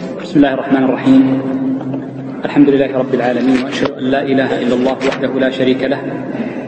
بسم 0.00 0.36
الله 0.36 0.54
الرحمن 0.54 0.84
الرحيم. 0.84 1.22
الحمد 2.44 2.68
لله 2.70 2.90
رب 2.98 3.14
العالمين 3.14 3.64
وأشهد 3.64 3.90
أن 3.90 4.04
لا 4.04 4.22
إله 4.22 4.50
إلا 4.62 4.74
الله 4.74 4.96
وحده 5.08 5.28
لا 5.28 5.50
شريك 5.50 5.84
له 5.84 6.00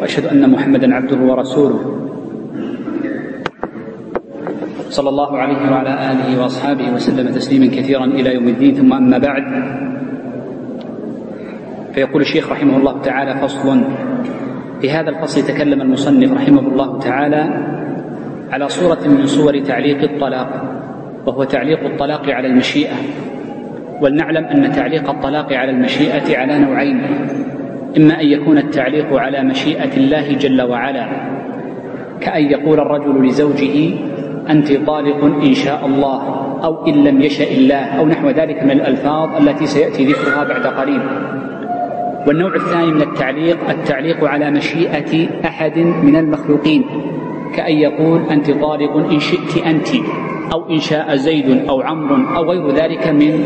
وأشهد 0.01 0.27
أن 0.27 0.51
محمدا 0.51 0.95
عبده 0.95 1.17
ورسوله. 1.17 1.81
صلى 4.91 5.09
الله 5.09 5.31
عليه 5.39 5.61
وعلى 5.73 5.93
آله 6.13 6.29
وأصحابه 6.43 6.93
وسلم 6.95 7.33
تسليما 7.33 7.67
كثيرا 7.67 8.05
إلى 8.05 8.35
يوم 8.35 8.49
الدين. 8.49 8.75
ثم 8.75 8.93
أما 8.93 9.19
بعد 9.19 9.45
فيقول 11.95 12.23
الشيخ 12.23 12.53
رحمه 12.53 12.77
الله 12.77 12.95
تعالى 13.01 13.33
فصل 13.41 13.81
في 14.81 14.91
هذا 14.91 15.11
الفصل 15.11 15.43
تكلم 15.43 15.81
المصنف 15.81 16.33
رحمه 16.33 16.61
الله 16.61 16.99
تعالى 16.99 17.43
على 18.53 18.69
صورة 18.69 19.01
من 19.09 19.27
صور 19.27 19.59
تعليق 19.65 20.03
الطلاق. 20.03 20.51
وهو 21.27 21.45
تعليق 21.45 21.85
الطلاق 21.85 22.31
على 22.31 22.47
المشيئة. 22.49 22.97
ولنعلم 24.01 24.45
أن 24.45 24.73
تعليق 24.73 25.11
الطلاق 25.11 25.53
على 25.53 25.71
المشيئة 25.71 26.39
على 26.39 26.59
نوعين. 26.59 27.03
إما 27.97 28.21
أن 28.21 28.27
يكون 28.27 28.59
التعليق 28.59 29.15
على 29.15 29.43
مشيئة 29.43 29.97
الله 29.97 30.33
جل 30.33 30.63
وعلا 30.63 31.07
كأن 32.21 32.45
يقول 32.45 32.81
الرجل 32.81 33.27
لزوجه 33.27 33.95
أنت 34.51 34.73
طالق 34.73 35.25
إن 35.25 35.55
شاء 35.55 35.87
الله 35.87 36.23
أو 36.65 36.87
إن 36.87 37.05
لم 37.05 37.23
يشأ 37.23 37.51
الله 37.51 37.85
أو 37.99 38.07
نحو 38.07 38.31
ذلك 38.31 38.63
من 38.63 38.71
الألفاظ 38.71 39.49
التي 39.49 39.67
سيأتي 39.67 40.05
ذكرها 40.05 40.45
بعد 40.45 40.67
قليل. 40.67 41.01
والنوع 42.27 42.55
الثاني 42.55 42.87
من 42.87 43.03
التعليق 43.03 43.71
التعليق 43.71 44.25
على 44.25 44.51
مشيئة 44.51 45.29
أحد 45.45 45.79
من 45.79 46.17
المخلوقين 46.17 46.85
كأن 47.55 47.75
يقول 47.75 48.21
أنت 48.31 48.51
طالق 48.51 48.97
إن 49.13 49.21
شئت 49.21 49.67
أنت. 49.67 49.89
أو 50.53 50.71
إن 50.71 50.79
شاء 50.79 51.17
زيد 51.17 51.69
أو 51.69 51.81
عمرو 51.81 52.37
أو 52.37 52.51
غير 52.51 52.71
ذلك 52.75 53.09
من 53.09 53.45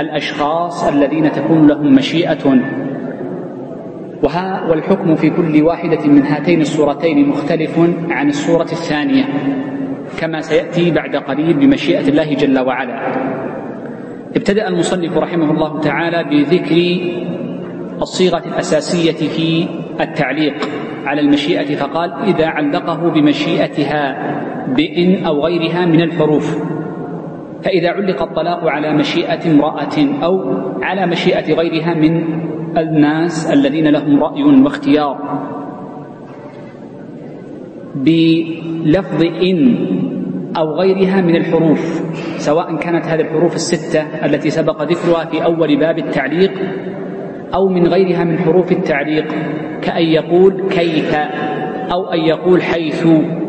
الأشخاص 0.00 0.84
الذين 0.84 1.32
تكون 1.32 1.66
لهم 1.66 1.94
مشيئة. 1.94 2.60
وها 4.22 4.66
والحكم 4.70 5.14
في 5.14 5.30
كل 5.30 5.62
واحدة 5.62 6.06
من 6.06 6.22
هاتين 6.22 6.60
الصورتين 6.60 7.28
مختلف 7.28 7.80
عن 8.10 8.28
الصورة 8.28 8.62
الثانية 8.72 9.24
كما 10.18 10.40
سيأتي 10.40 10.90
بعد 10.90 11.16
قليل 11.16 11.54
بمشيئة 11.54 12.08
الله 12.08 12.34
جل 12.34 12.58
وعلا. 12.58 12.96
ابتدأ 14.36 14.68
المصنف 14.68 15.18
رحمه 15.18 15.50
الله 15.50 15.80
تعالى 15.80 16.24
بذكر 16.30 16.76
الصيغة 18.02 18.42
الأساسية 18.46 19.28
في 19.28 19.66
التعليق 20.00 20.54
على 21.04 21.20
المشيئة 21.20 21.74
فقال 21.74 22.12
إذا 22.12 22.46
علقه 22.46 23.10
بمشيئتها 23.10 24.34
بإن 24.76 25.24
أو 25.24 25.44
غيرها 25.44 25.86
من 25.86 26.00
الحروف. 26.00 26.58
فإذا 27.62 27.90
علق 27.90 28.22
الطلاق 28.22 28.64
على 28.64 28.94
مشيئة 28.94 29.50
امرأة 29.50 30.24
أو 30.24 30.58
على 30.82 31.06
مشيئة 31.06 31.54
غيرها 31.54 31.94
من 31.94 32.24
الناس 32.76 33.52
الذين 33.52 33.88
لهم 33.88 34.22
رأي 34.22 34.42
واختيار. 34.42 35.16
بلفظ 37.94 39.22
إن 39.22 39.76
أو 40.56 40.72
غيرها 40.72 41.20
من 41.20 41.36
الحروف 41.36 42.02
سواء 42.36 42.76
كانت 42.76 43.04
هذه 43.06 43.20
الحروف 43.20 43.54
الستة 43.54 44.02
التي 44.24 44.50
سبق 44.50 44.82
ذكرها 44.82 45.24
في 45.24 45.44
أول 45.44 45.78
باب 45.78 45.98
التعليق 45.98 46.52
أو 47.54 47.68
من 47.68 47.86
غيرها 47.86 48.24
من 48.24 48.38
حروف 48.38 48.72
التعليق 48.72 49.34
كأن 49.82 50.04
يقول 50.04 50.68
كيف 50.70 51.14
أو 51.92 52.06
أن 52.12 52.20
يقول 52.20 52.62
حيث 52.62 53.06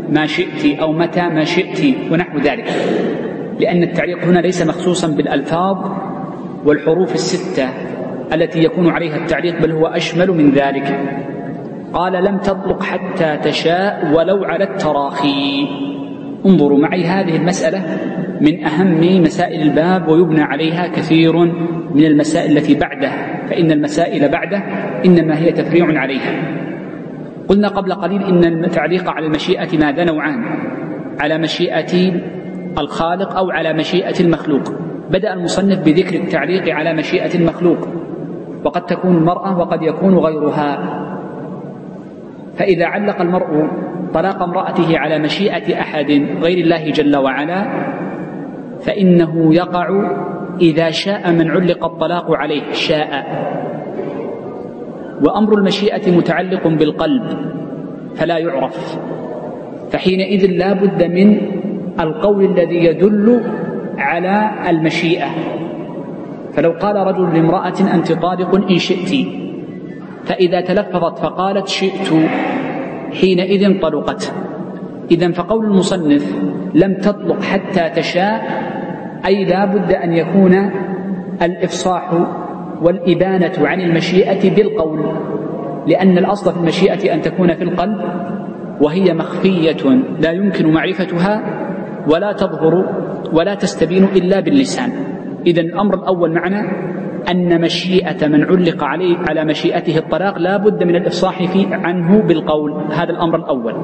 ما 0.09 0.25
شئت 0.25 0.80
أو 0.80 0.92
متى 0.92 1.22
ما 1.22 1.44
شئت 1.44 2.12
ونحو 2.12 2.38
ذلك. 2.38 2.66
لأن 3.59 3.84
التعليق 3.84 4.23
هنا 4.23 4.39
ليس 4.39 4.67
مخصوصا 4.67 5.08
بالألفاظ 5.08 5.78
والحروف 6.66 7.14
الستة 7.14 7.70
التي 8.34 8.64
يكون 8.64 8.89
عليها 8.89 9.17
التعليق 9.17 9.62
بل 9.62 9.72
هو 9.72 9.88
أشمل 9.88 10.31
من 10.31 10.52
ذلك. 10.52 11.00
قال 11.94 12.23
لم 12.23 12.38
تطلق 12.38 12.84
حتى 12.84 13.38
تشاء 13.44 14.12
ولو 14.13 14.44
على 14.44 14.63
التراخي. 14.63 15.68
انظروا 16.46 16.80
معي 16.80 17.03
هذه 17.03 17.35
المسألة 17.35 17.81
من 18.45 18.66
أهم 18.66 19.22
مسائل 19.22 19.61
الباب 19.61 20.07
ويبنى 20.07 20.41
عليها 20.41 20.88
كثير 20.88 21.38
من 21.95 22.06
المسائل 22.06 22.57
التي 22.57 22.75
بعده 22.75 23.11
فإن 23.50 23.72
المسائل 23.72 24.29
بعده 24.29 24.63
إنما 25.06 25.38
هي 25.38 25.51
تفريع 25.51 26.00
عليها. 26.00 26.33
قلنا 27.47 27.67
قبل 27.67 27.94
قليل 27.94 28.23
إن 28.23 28.63
التعليق 28.66 29.09
على 29.09 29.25
المشيئة 29.25 29.78
ماذا 29.78 30.03
نوعان؟ 30.03 30.44
على 31.19 31.38
مشيئة 31.38 32.13
الخالق 32.78 33.38
أو 33.38 33.51
على 33.51 33.73
مشيئة 33.73 34.19
المخلوق. 34.19 34.73
بدأ 35.12 35.33
المصنف 35.33 35.79
بذكر 35.79 36.16
التعليق 36.16 36.75
على 36.75 36.94
مشيئة 36.94 37.35
المخلوق. 37.35 37.88
وقد 38.63 38.85
تكون 38.85 39.17
المرأة 39.17 39.57
وقد 39.57 39.83
يكون 39.83 40.17
غيرها. 40.17 41.01
فإذا 42.57 42.85
علق 42.85 43.22
المرء 43.22 43.67
طلاق 44.13 44.44
امرأته 44.44 45.00
على 45.00 45.19
مشيئة 45.19 45.81
أحد 45.81 46.12
غير 46.41 46.57
الله 46.57 46.89
جل 46.89 47.16
وعلا 47.17 47.67
فإنه 48.85 49.56
يقع 49.56 49.88
إذا 50.62 50.90
شاء 50.90 51.31
من 51.31 51.51
علق 51.51 51.85
الطلاق 51.85 52.31
عليه 52.31 52.72
شاء. 52.72 53.25
وأمر 55.23 55.53
المشيئة 55.53 56.18
متعلق 56.18 56.68
بالقلب 56.68 57.24
فلا 58.16 58.38
يعرف. 58.38 59.00
فحينئذ 59.91 60.51
لا 60.51 60.74
بد 60.74 61.03
من 61.03 61.38
القول 62.00 62.45
الذي 62.45 62.75
يدل 62.75 63.41
على 63.97 64.51
المشيئة. 64.69 65.29
فلو 66.53 66.72
قال 66.72 66.95
رجل 66.95 67.34
لامرأة 67.34 67.94
أنت 67.94 68.12
طالق 68.12 68.56
إن 68.72 68.78
شئت 68.78 69.28
فإذا 70.24 70.62
تلفظت 70.62 71.19
فقالت 71.19 71.68
شئت 71.68 72.09
حينئذ 73.22 73.79
طلقت. 73.81 74.34
إذا 75.12 75.31
فقول 75.31 75.66
المصنف 75.66 76.35
لم 76.74 76.94
تطلق 76.94 77.41
حتى 77.41 77.90
تشاء 77.90 78.66
أي 79.25 79.46
لا 79.46 79.66
بد 79.66 79.91
أن 79.91 80.13
يكون 80.13 80.72
الإفصاح 81.41 82.13
والإبانة 82.81 83.68
عن 83.68 83.81
المشيئة 83.81 84.56
بالقول 84.56 85.00
لأن 85.88 86.18
الأصل 86.18 86.53
في 86.53 86.59
المشيئة 86.59 87.13
أن 87.13 87.22
تكون 87.22 87.53
في 87.53 87.63
القلب 87.63 88.02
وهي 88.81 89.13
مخفية 89.13 89.90
لا 90.19 90.31
يمكن 90.31 90.74
معرفتها 90.74 91.44
ولا 92.08 92.31
تظهر 92.31 92.86
ولا 93.34 93.56
تستبين 93.56 94.03
إلا 94.03 94.40
باللسان. 94.40 94.90
إذا 95.47 95.62
الأمر 95.62 95.96
الأول 95.96 96.34
معنا 96.34 96.62
أن 97.31 97.62
مشيئة 97.62 98.28
من 98.28 98.44
علق 98.44 98.84
عليه 98.84 99.18
على 99.30 99.46
مشيئته 99.46 99.97
الطلاق 99.97 100.38
لا 100.38 100.57
بد 100.57 100.84
من 100.84 100.96
الإفصاح 100.96 101.44
في 101.44 101.68
عنه 101.72 102.22
بالقول. 102.22 102.72
هذا 102.92 103.09
الأمر 103.09 103.36
الأول. 103.36 103.75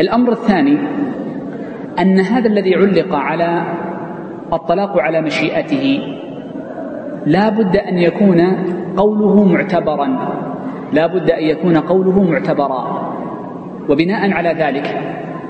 الأمر 0.00 0.32
الثاني 0.32 0.78
أن 1.98 2.20
هذا 2.20 2.48
الذي 2.48 2.74
علق 2.74 3.14
على 3.14 3.66
الطلاق 4.52 4.98
على 4.98 5.20
مشيئته. 5.20 6.00
لا 7.26 7.48
بد 7.48 7.76
أن 7.76 7.98
يكون 7.98 8.40
قوله 8.96 9.44
معتبرا. 9.44 10.08
لا 10.92 11.06
بد 11.06 11.30
أن 11.30 11.44
يكون 11.44 11.76
قوله 11.76 12.22
معتبرا. 12.22 13.12
وبناء 13.88 14.30
على 14.30 14.48
ذلك 14.48 15.00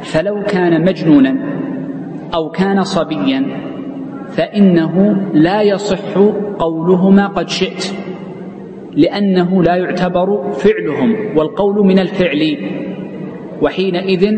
فلو 0.01 0.43
كان 0.43 0.85
مجنونا 0.85 1.37
أو 2.35 2.51
كان 2.51 2.83
صبيا 2.83 3.47
فإنه 4.29 5.17
لا 5.33 5.63
يصح 5.63 6.19
قولهما 6.59 7.27
قد 7.27 7.49
شئت 7.49 7.95
لأنه 8.93 9.63
لا 9.63 9.77
يعتبر 9.77 10.53
فعلهم 10.53 11.17
والقول 11.37 11.87
من 11.87 11.99
الفعل 11.99 12.57
وحينئذ 13.63 14.37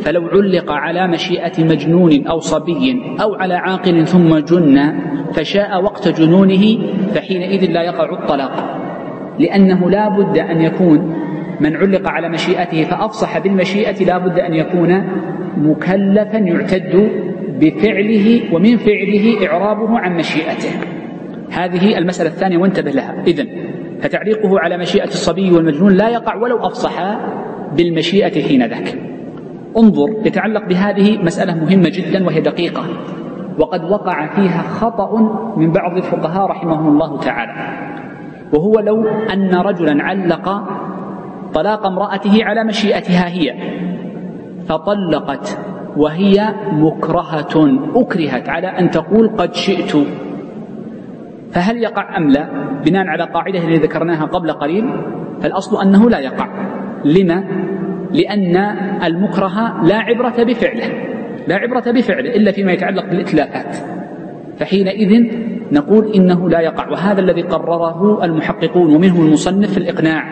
فلو 0.00 0.28
علق 0.28 0.72
على 0.72 1.08
مشيئة 1.08 1.64
مجنون 1.64 2.26
أو 2.26 2.40
صبي 2.40 3.02
أو 3.22 3.34
على 3.34 3.54
عاقل 3.54 4.06
ثم 4.06 4.38
جن 4.38 4.94
فشاء 5.32 5.82
وقت 5.82 6.08
جنونه 6.08 6.78
فحينئذ 7.14 7.70
لا 7.70 7.82
يقع 7.82 8.12
الطلاق 8.12 8.80
لأنه 9.38 9.90
لا 9.90 10.08
بد 10.08 10.38
أن 10.38 10.60
يكون 10.60 11.14
من 11.60 11.76
علق 11.76 12.08
على 12.08 12.28
مشيئته 12.28 12.84
فأفصح 12.84 13.38
بالمشيئة 13.38 14.04
لا 14.04 14.18
بد 14.18 14.38
أن 14.38 14.54
يكون 14.54 15.04
مكلفا 15.56 16.38
يعتد 16.38 17.10
بفعله 17.60 18.40
ومن 18.52 18.76
فعله 18.76 19.46
إعرابه 19.46 19.98
عن 19.98 20.16
مشيئته. 20.16 20.70
هذه 21.50 21.98
المسألة 21.98 22.30
الثانية 22.30 22.58
وانتبه 22.58 22.90
لها. 22.90 23.22
إذن 23.26 23.46
فتعليقه 24.00 24.60
على 24.60 24.78
مشيئة 24.78 25.04
الصبي 25.04 25.52
والمجنون 25.52 25.92
لا 25.92 26.08
يقع 26.08 26.36
ولو 26.36 26.66
أفصح 26.66 27.00
بالمشيئة 27.76 28.42
حين 28.42 28.66
ذاك. 28.66 28.98
انظر 29.76 30.26
يتعلق 30.26 30.68
بهذه 30.68 31.22
مسألة 31.22 31.54
مهمة 31.54 31.88
جدا 31.88 32.26
وهي 32.26 32.40
دقيقة. 32.40 32.82
وقد 33.58 33.84
وقع 33.84 34.34
فيها 34.34 34.62
خطأ 34.62 35.18
من 35.56 35.72
بعض 35.72 35.96
الفقهاء 35.96 36.46
رحمهم 36.46 36.88
الله 36.88 37.20
تعالى. 37.20 37.52
وهو 38.52 38.80
لو 38.80 39.08
أن 39.08 39.54
رجلا 39.54 40.02
علق 40.02 40.62
طلاق 41.54 41.86
امرأته 41.86 42.44
على 42.44 42.64
مشيئتها 42.64 43.28
هي 43.28 43.54
فطلقت 44.66 45.58
وهي 45.96 46.54
مكرهة 46.72 47.78
أكرهت 47.94 48.48
على 48.48 48.66
أن 48.66 48.90
تقول 48.90 49.28
قد 49.28 49.54
شئت. 49.54 49.96
فهل 51.50 51.76
يقع 51.76 52.16
أم 52.16 52.28
لا؟ 52.28 52.48
بناء 52.86 53.06
على 53.06 53.24
قاعدة 53.24 53.58
اللي 53.58 53.76
ذكرناها 53.76 54.24
قبل 54.24 54.52
قليل 54.52 54.84
فالأصل 55.40 55.82
أنه 55.82 56.10
لا 56.10 56.18
يقع. 56.18 56.48
لما؟ 57.04 57.44
لأن 58.12 58.56
المكره 59.04 59.84
لا 59.84 59.96
عبرة 59.96 60.42
بفعله 60.42 60.84
لا 61.48 61.56
عبرة 61.56 61.90
بفعله 61.90 62.36
إلا 62.36 62.52
فيما 62.52 62.72
يتعلق 62.72 63.04
بالإتلافات 63.10 63.76
فحينئذ 64.58 65.26
نقول 65.72 66.12
إنه 66.14 66.48
لا 66.48 66.60
يقع 66.60 66.88
وهذا 66.88 67.20
الذي 67.20 67.42
قرره 67.42 68.24
المحققون 68.24 68.94
ومنهم 68.94 69.26
المصنف 69.26 69.70
في 69.70 69.78
الإقناع. 69.78 70.24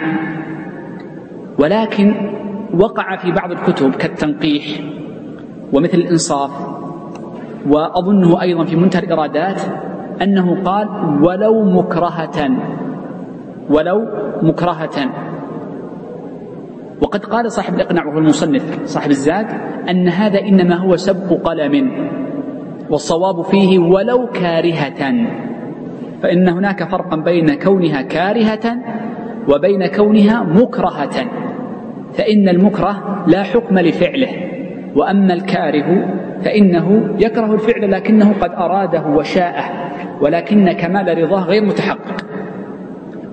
ولكن 1.58 2.14
وقع 2.74 3.16
في 3.16 3.32
بعض 3.32 3.52
الكتب 3.52 3.94
كالتنقيح 3.94 4.64
ومثل 5.72 5.98
الإنصاف 5.98 6.50
وأظنه 7.68 8.42
أيضا 8.42 8.64
في 8.64 8.76
منتهى 8.76 9.02
الإرادات 9.02 9.60
أنه 10.22 10.62
قال 10.64 10.88
ولو 11.22 11.64
مكرهة 11.64 12.50
ولو 13.70 14.06
مكرهة. 14.42 15.10
وقد 17.02 17.24
قال 17.24 17.52
صاحب 17.52 17.74
الإقناع 17.74 18.06
وهو 18.06 18.18
المصنف 18.18 18.84
صاحب 18.84 19.10
الزاد 19.10 19.46
أن 19.90 20.08
هذا 20.08 20.40
إنما 20.40 20.74
هو 20.76 20.96
سبق 20.96 21.48
قلم 21.48 21.90
والصواب 22.90 23.42
فيه 23.44 23.78
ولو 23.78 24.26
كارهة. 24.26 25.26
فإن 26.22 26.48
هناك 26.48 26.88
فرقا 26.88 27.16
بين 27.16 27.54
كونها 27.54 28.02
كارهة 28.02 28.76
وبين 29.48 29.86
كونها 29.86 30.42
مكرهة. 30.42 31.26
فإن 32.12 32.48
المكره 32.48 33.24
لا 33.26 33.42
حكم 33.42 33.78
لفعله 33.78 34.28
وأما 34.96 35.34
الكاره 35.34 36.06
فإنه 36.44 37.14
يكره 37.18 37.54
الفعل 37.54 37.90
لكنه 37.90 38.32
قد 38.32 38.50
أراده 38.50 39.06
وشاءه 39.06 39.64
ولكن 40.20 40.72
كمال 40.72 41.18
رضاه 41.18 41.44
غير 41.44 41.64
متحقق. 41.64 42.24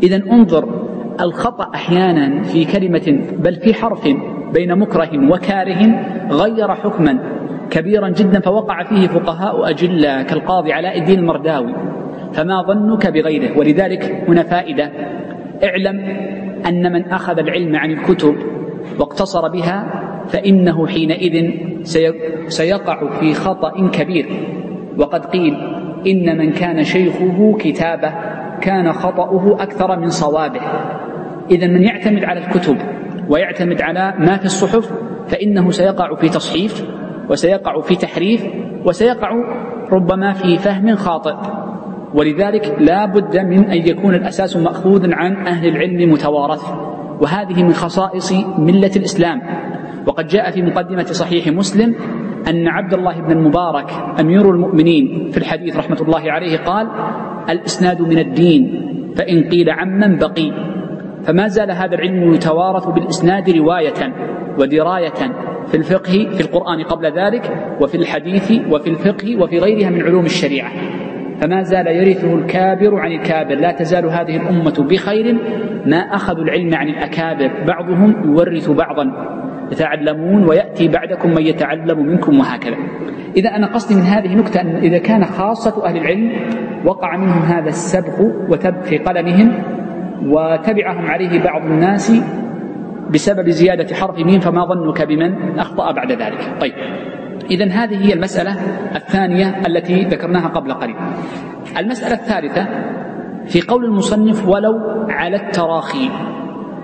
إذا 0.04 0.22
انظر 0.31 0.88
الخطأ 1.21 1.71
أحيانا 1.75 2.44
في 2.44 2.66
كلمة 2.66 3.19
بل 3.38 3.56
في 3.56 3.74
حرف 3.74 4.07
بين 4.54 4.80
مكره 4.80 5.31
وكاره 5.31 6.06
غير 6.31 6.75
حكما 6.75 7.19
كبيرا 7.71 8.10
جدا 8.10 8.39
فوقع 8.39 8.83
فيه 8.83 9.07
فقهاء 9.07 9.69
أجلة 9.69 10.24
كالقاضي 10.24 10.74
علاء 10.74 11.00
الدين 11.00 11.19
المرداوي 11.19 11.74
فما 12.33 12.62
ظنك 12.62 13.07
بغيره؟ 13.07 13.57
ولذلك 13.57 14.24
هنا 14.27 14.44
فائدة 14.44 14.92
اعلم 15.63 16.00
أن 16.68 16.94
من 16.94 17.06
أخذ 17.06 17.39
العلم 17.39 17.75
عن 17.75 17.92
الكتب 17.92 18.36
واقتصر 19.00 19.48
بها 19.48 20.04
فإنه 20.27 20.88
حينئذ 20.88 21.51
سيقع 22.48 23.10
في 23.19 23.33
خطأ 23.33 23.89
كبير 23.89 24.30
وقد 24.98 25.25
قيل 25.25 25.57
إن 26.07 26.38
من 26.38 26.51
كان 26.51 26.83
شيخه 26.83 27.57
كتابه 27.60 28.13
كان 28.62 28.94
خطأه 28.94 29.57
أكثر 29.60 30.00
من 30.00 30.10
صوابه. 30.10 30.62
إذا 31.51 31.68
من 31.68 31.84
يعتمد 31.84 32.24
على 32.24 32.40
الكتب 32.40 32.78
ويعتمد 33.30 33.81
على 33.81 34.13
ما 34.19 34.38
في 34.38 34.46
الصحف 34.46 34.92
فإنه 35.28 35.72
سيقع 35.72 36.16
في 36.16 36.30
تصحيف 36.30 36.86
وسيقع 37.30 37.81
في 37.81 37.96
تحريف 37.96 38.46
وسيقع 38.86 39.30
ربما 39.92 40.34
في 40.34 40.57
فهم 40.57 40.96
خاطئ. 40.96 41.36
ولذلك 42.13 42.75
لا 42.80 43.06
بد 43.06 43.38
من 43.38 43.66
أن 43.66 43.88
يكون 43.88 44.16
الأساس 44.16 44.57
مأخوذ 44.57 45.13
عن 45.13 45.48
أهل 45.48 45.68
العلم 45.68 46.12
متوارث. 46.12 46.63
وهذه 47.22 47.63
من 47.63 47.74
خصائص 47.74 48.34
ملة 48.57 48.92
الإسلام. 48.96 49.42
وقد 50.07 50.28
جاء 50.28 50.51
في 50.51 50.62
مقدمة 50.62 51.04
صحيح 51.04 51.48
مسلم 51.48 51.96
أن 52.48 52.68
عبد 52.68 52.94
الله 52.94 53.22
بن 53.22 53.31
المبارك 53.31 53.92
أمير 54.19 54.51
المؤمنين 54.51 55.30
في 55.31 55.38
الحديث 55.38 55.78
رحمة 55.78 55.98
الله 56.01 56.31
عليه 56.31 56.57
قال 56.57 56.88
الإسناد 57.50 58.01
من 58.01 58.19
الدين 58.19 58.86
فإن 59.16 59.44
قيل 59.44 59.69
عمن 59.69 60.18
بقي. 60.18 60.79
فما 61.24 61.48
زال 61.48 61.71
هذا 61.71 61.95
العلم 61.95 62.33
يتوارث 62.33 62.88
بالإسناد 62.88 63.50
رواية 63.50 64.13
ودراية 64.57 65.33
في 65.68 65.77
الفقه 65.77 66.27
في 66.31 66.42
القرآن 66.42 66.83
قبل 66.83 67.06
ذلك 67.06 67.75
وفي 67.81 67.95
الحديث 67.95 68.51
وفي 68.71 68.89
الفقه 68.89 69.42
وفي 69.42 69.60
غيرها 69.60 69.89
من 69.89 70.01
علوم 70.01 70.25
الشريعة. 70.25 70.71
فما 71.42 71.63
زال 71.63 71.88
يرثه 71.88 72.36
الكابر 72.36 72.95
عن 72.95 73.12
الكابر. 73.12 73.56
لا 73.56 73.71
تزال 73.71 74.06
هذه 74.06 74.38
الأمة 74.38 74.88
بخير 74.89 75.38
ما 75.86 75.98
أخذوا 75.98 76.44
العلم 76.44 76.75
عن 76.75 76.88
الأكابر. 76.88 77.51
بعضهم 77.68 78.15
يورث 78.25 78.69
بعضا 78.69 79.12
يتعلمون 79.72 80.44
ويأتي 80.44 80.88
بعدكم 80.88 81.30
من 81.30 81.42
يتعلم 81.42 82.06
منكم 82.06 82.39
وهكذا. 82.39 82.75
إذا 83.38 83.50
أنا 83.50 83.68
قصدي 83.68 83.95
من 83.95 84.01
هذه 84.01 84.36
نكتة 84.36 84.62
أن 84.62 84.75
إذا 84.75 84.98
كان 84.98 85.25
خاصة 85.25 85.86
أهل 85.86 85.98
العلم 85.98 86.31
وقع 86.86 87.18
منهم 87.18 87.42
هذا 87.42 87.69
السبق 87.69 88.19
وتب 88.50 88.81
في 88.81 88.98
قلمهم 88.98 89.54
وتبعهم 90.25 91.06
عليه 91.06 91.44
بعض 91.44 91.66
الناس 91.66 92.13
بسبب 93.10 93.50
زيادة 93.50 93.95
حرف 93.95 94.19
ميم 94.19 94.39
فما 94.39 94.66
ظنك 94.66 95.01
بمن 95.01 95.60
أخطأ 95.60 95.92
بعد 95.92 96.12
ذلك. 96.12 96.57
طيب. 96.62 96.74
إذا 97.51 97.66
هذه 97.66 98.07
هي 98.07 98.13
المسألة 98.13 98.56
الثانية 98.95 99.62
التي 99.68 100.01
ذكرناها 100.01 100.48
قبل 100.48 100.74
قليل. 100.74 100.95
المسألة 101.77 102.13
الثالثة 102.13 102.68
في 103.45 103.62
قول 103.62 103.86
المصنف 103.86 104.48
ولو 104.48 104.80
على 105.10 105.36
التراخي 105.36 106.10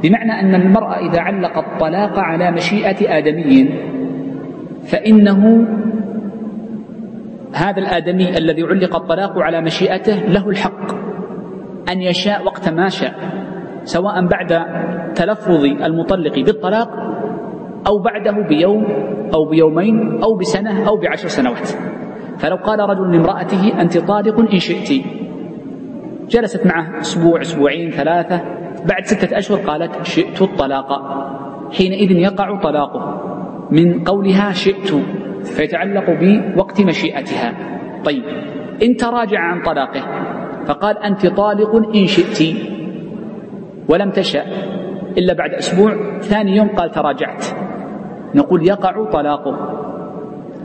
بمعنى 0.03 0.31
أن 0.39 0.55
المرأة 0.55 1.09
إذا 1.09 1.21
علق 1.21 1.57
الطلاق 1.57 2.19
على 2.19 2.51
مشيئة 2.51 3.17
آدمي 3.17 3.69
فإنه 4.83 5.67
هذا 7.53 7.79
الآدمي 7.79 8.37
الذي 8.37 8.63
علق 8.63 8.95
الطلاق 8.95 9.37
على 9.37 9.61
مشيئته 9.61 10.15
له 10.15 10.49
الحق. 10.49 11.04
أن 11.89 12.01
يشاء 12.01 12.43
وقت 12.45 12.69
ما 12.69 12.89
شاء 12.89 13.13
سواء 13.83 14.27
بعد 14.27 14.51
تلفظ 15.15 15.63
المطلق 15.63 16.39
بالطلاق 16.39 16.89
أو 17.87 17.99
بعده 17.99 18.47
بيوم 18.47 18.85
أو 19.33 19.45
بيومين 19.45 20.23
أو 20.23 20.37
بسنة 20.37 20.87
أو 20.87 20.97
بعشر 20.97 21.27
سنوات. 21.27 21.69
فلو 22.37 22.55
قال 22.55 22.79
رجل 22.79 23.11
لامرأته 23.11 23.81
أنت 23.81 23.97
طالق 23.97 24.39
إن 24.39 24.59
شئت. 24.59 25.05
جلست 26.29 26.65
معه 26.65 26.99
أسبوع 26.99 27.41
أسبوعين 27.41 27.91
ثلاثة 27.91 28.41
بعد 28.85 29.03
ستة 29.03 29.37
أشهر 29.37 29.57
قالت 29.57 30.03
شئت 30.03 30.41
الطلاق. 30.41 30.89
حينئذ 31.77 32.11
يقع 32.11 32.59
طلاقه. 32.59 33.21
من 33.71 34.03
قولها 34.03 34.51
شئت 34.51 34.95
فيتعلق 35.43 36.05
بوقت 36.09 36.81
مشيئتها. 36.81 37.53
طيب 38.05 38.23
إن 38.83 38.95
تراجع 38.95 39.39
عن 39.39 39.61
طلاقه 39.61 40.01
فقال 40.67 40.97
أنت 40.97 41.27
طالق 41.27 41.95
إن 41.95 42.05
شئت 42.05 42.55
ولم 43.89 44.11
تشأ 44.11 44.43
إلا 45.17 45.33
بعد 45.33 45.53
أسبوع 45.53 46.19
ثاني 46.19 46.55
يوم 46.55 46.67
قال 46.67 46.91
تراجعت 46.91 47.45
نقول 48.35 48.67
يقع 48.67 49.09
طلاقه 49.11 49.55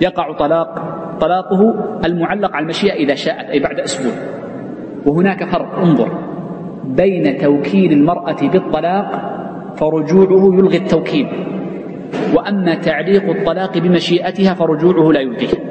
يقع 0.01 0.33
طلاق 0.33 0.75
طلاقه 1.21 1.75
المعلق 2.05 2.53
على 2.53 2.63
المشيئة 2.63 2.95
إذا 2.95 3.15
شاءت 3.15 3.51
أي 3.51 3.61
بعد 3.61 3.81
أسبوع 3.81 4.13
وهناك 5.07 5.45
فرق 5.45 5.79
انظر 5.79 6.19
بين 6.85 7.37
توكيل 7.37 7.93
المرأة 7.93 8.49
بالطلاق 8.53 9.11
فرجوعه 9.77 10.55
يلغي 10.59 10.77
التوكيل 10.77 11.29
وأما 12.35 12.75
تعليق 12.75 13.31
الطلاق 13.31 13.79
بمشيئتها 13.79 14.55
فرجوعه 14.55 15.13
لا 15.13 15.21
يلغيه 15.21 15.70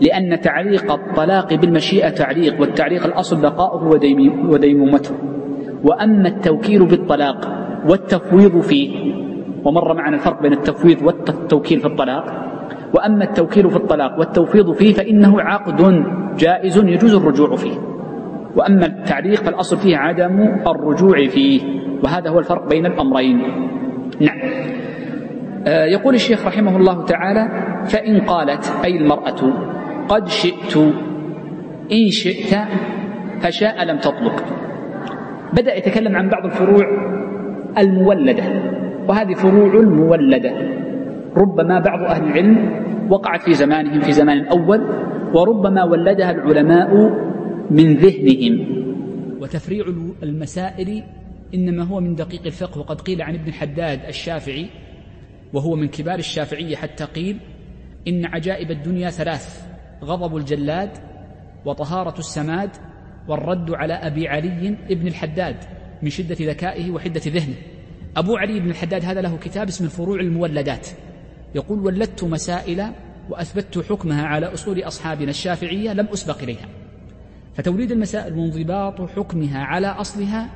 لأن 0.00 0.40
تعليق 0.40 0.92
الطلاق 0.92 1.54
بالمشيئة 1.54 2.08
تعليق 2.08 2.60
والتعليق 2.60 3.04
الأصل 3.04 3.42
بقاؤه 3.42 3.88
وديمومته. 4.48 5.14
وأما 5.84 6.28
التوكيل 6.28 6.86
بالطلاق 6.86 7.52
والتفويض 7.88 8.60
فيه 8.60 9.14
ومر 9.64 9.94
معنا 9.94 10.16
الفرق 10.16 10.42
بين 10.42 10.52
التفويض 10.52 11.02
والتوكيل 11.02 11.80
في 11.80 11.86
الطلاق. 11.86 12.24
وأما 12.94 13.24
التوكيل 13.24 13.70
في 13.70 13.76
الطلاق 13.76 14.18
والتوفيض 14.18 14.72
فيه 14.72 14.92
فإنه 14.92 15.40
عقد 15.40 16.04
جائز 16.38 16.76
يجوز 16.76 17.14
الرجوع 17.14 17.56
فيه. 17.56 17.78
وأما 18.56 18.86
التعليق 18.86 19.34
فالأصل 19.34 19.76
فيه 19.76 19.96
عدم 19.96 20.62
الرجوع 20.66 21.26
فيه. 21.26 21.60
وهذا 22.04 22.30
هو 22.30 22.38
الفرق 22.38 22.68
بين 22.68 22.86
الأمرين. 22.86 23.38
نعم. 24.20 24.38
آه، 25.66 25.84
يقول 25.84 26.14
الشيخ 26.14 26.46
رحمه 26.46 26.76
الله 26.76 27.04
تعالى 27.04 27.48
فإن 27.84 28.20
قالت 28.20 28.72
أي 28.84 28.96
المرأة 28.96 29.52
قد 30.08 30.28
شئت 30.28 30.76
إن 31.92 32.10
شئت 32.10 32.52
فشاء 33.40 33.84
لم 33.84 33.98
تطلق. 33.98 34.44
بدأ 35.52 35.74
يتكلم 35.76 36.16
عن 36.16 36.28
بعض 36.28 36.44
الفروع 36.44 36.84
المولدة 37.78 38.44
وهذه 39.08 39.34
فروع 39.34 39.82
مولدة 39.82 40.52
ربما 41.36 41.80
بعض 41.80 42.00
أهل 42.02 42.24
العلم 42.24 42.82
وقعت 43.10 43.42
في 43.42 43.54
زمانهم 43.54 44.00
في 44.00 44.12
زمان 44.12 44.46
أول 44.46 44.80
وربما 45.34 45.84
ولدها 45.84 46.30
العلماء 46.30 46.94
من 47.70 47.96
ذهنهم. 47.96 48.78
وتفريع 49.40 49.84
المسائل 50.22 51.02
إنما 51.54 51.84
هو 51.84 52.00
من 52.00 52.14
دقيق 52.14 52.42
الفقه. 52.46 52.80
وقد 52.80 53.00
قيل 53.00 53.22
عن 53.22 53.34
ابن 53.34 53.52
حداد 53.52 54.00
الشافعي 54.08 54.66
وهو 55.52 55.76
من 55.76 55.88
كبار 55.88 56.18
الشافعية 56.18 56.76
حتى 56.76 57.04
قيل 57.04 57.36
إن 58.08 58.26
عجائب 58.26 58.70
الدنيا 58.70 59.10
ثلاث. 59.10 59.67
غضب 60.04 60.36
الجلاد 60.36 60.90
وطهارة 61.64 62.18
السماد 62.18 62.70
والرد 63.28 63.70
على 63.70 63.92
أبي 63.92 64.28
علي 64.28 64.76
ابن 64.90 65.06
الحداد 65.06 65.56
من 66.02 66.10
شدة 66.10 66.36
ذكائه 66.40 66.90
وحدة 66.90 67.20
ذهنه. 67.26 67.54
أبو 68.16 68.36
علي 68.36 68.60
بن 68.60 68.70
الحداد 68.70 69.04
هذا 69.04 69.20
له 69.20 69.36
كتاب 69.36 69.68
اسمه 69.68 69.86
الفروع 69.86 70.20
المولدات. 70.20 70.88
يقول 71.54 71.78
ولدت 71.78 72.24
مسائل 72.24 72.86
وأثبتت 73.30 73.78
حكمها 73.78 74.26
على 74.26 74.46
أصول 74.46 74.82
أصحابنا 74.82 75.30
الشافعية 75.30 75.92
لم 75.92 76.06
أسبق 76.06 76.42
إليها. 76.42 76.68
فتوليد 77.54 77.92
المسائل 77.92 78.34
وانضباط 78.34 79.10
حكمها 79.10 79.58
على 79.58 79.86
أصلها 79.86 80.50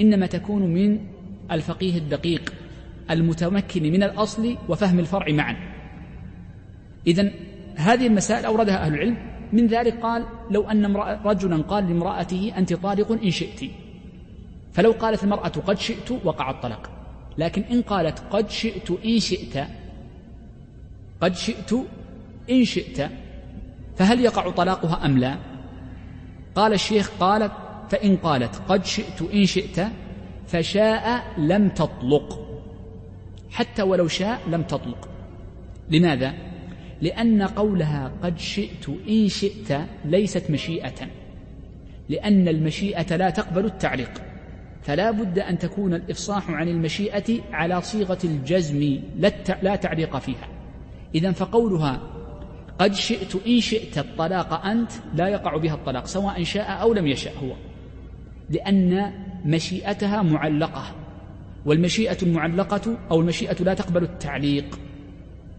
إنما 0.00 0.26
تكون 0.26 0.74
من 0.74 1.00
الفقيه 1.50 1.98
الدقيق 1.98 2.54
المتمكن 3.10 3.82
من 3.82 4.02
الأصل 4.02 4.56
وفهم 4.68 4.98
الفرع 4.98 5.32
معا. 5.32 5.56
إذا 7.06 7.30
هذه 7.78 8.06
المسائل 8.06 8.44
أوردها 8.44 8.86
أهل 8.86 8.94
العلم. 8.94 9.16
من 9.52 9.66
ذلك 9.66 10.00
قال 10.00 10.24
لو 10.50 10.70
أن 10.70 10.96
رجلا 11.24 11.62
قال 11.62 11.88
لامرأته 11.88 12.52
أنت 12.58 12.74
طالق 12.74 13.12
إن 13.12 13.30
شئت. 13.30 13.70
فلو 14.72 14.92
قالت 14.92 15.24
المرأة 15.24 15.48
قد 15.48 15.78
شئت 15.78 16.10
وقع 16.24 16.50
الطلاق. 16.50 16.90
لكن 17.38 17.62
إن 17.62 17.82
قالت 17.82 18.22
قد 18.30 18.50
شئت 18.50 18.90
إن 18.90 19.20
شئت 19.20 19.64
قد 21.20 21.34
شئت 21.34 21.72
إن 22.50 22.64
شئت 22.64 23.10
فهل 23.96 24.20
يقع 24.20 24.50
طلاقها 24.50 25.06
أم 25.06 25.18
لا؟ 25.18 25.36
قال 26.54 26.72
الشيخ 26.72 27.10
قالت 27.20 27.52
فإن 27.90 28.16
قالت 28.16 28.62
قد 28.68 28.84
شئت 28.84 29.22
إن 29.34 29.46
شئت 29.46 29.86
فشاء 30.46 31.24
لم 31.38 31.68
تطلق. 31.68 32.48
حتى 33.50 33.82
ولو 33.82 34.08
شاء 34.08 34.40
لم 34.48 34.62
تطلق. 34.62 35.08
لماذا؟ 35.90 36.47
لأن 37.02 37.42
قولها 37.42 38.12
قد 38.22 38.38
شئت 38.38 38.88
إن 39.08 39.28
شئت 39.28 39.78
ليست 40.04 40.50
مشيئة. 40.50 41.08
لأن 42.08 42.48
المشيئة 42.48 43.16
لا 43.16 43.30
تقبل 43.30 43.64
التعليق. 43.64 44.22
فلا 44.82 45.10
بد 45.10 45.38
أن 45.38 45.58
تكون 45.58 45.94
الإفصاح 45.94 46.50
عن 46.50 46.68
المشيئة 46.68 47.40
على 47.52 47.82
صيغة 47.82 48.18
الجزم 48.24 49.00
لا 49.62 49.76
تعليق 49.76 50.18
فيها. 50.18 50.48
اذا 51.14 51.32
فقولها 51.32 52.00
قد 52.78 52.94
شئت 52.94 53.46
إن 53.46 53.60
شئت 53.60 53.98
الطلاق 53.98 54.66
أنت 54.66 54.90
لا 55.14 55.28
يقع 55.28 55.56
بها 55.56 55.74
الطلاق 55.74 56.06
سواء 56.06 56.42
شاء 56.42 56.82
أو 56.82 56.94
لم 56.94 57.06
يشاء 57.06 57.34
هو. 57.38 57.52
لأن 58.50 59.12
مشيئتها 59.44 60.22
معلقة. 60.22 60.94
والمشيئة 61.66 62.18
المعلقة 62.22 62.98
أو 63.10 63.20
المشيئة 63.20 63.62
لا 63.64 63.74
تقبل 63.74 64.02
التعليق. 64.02 64.78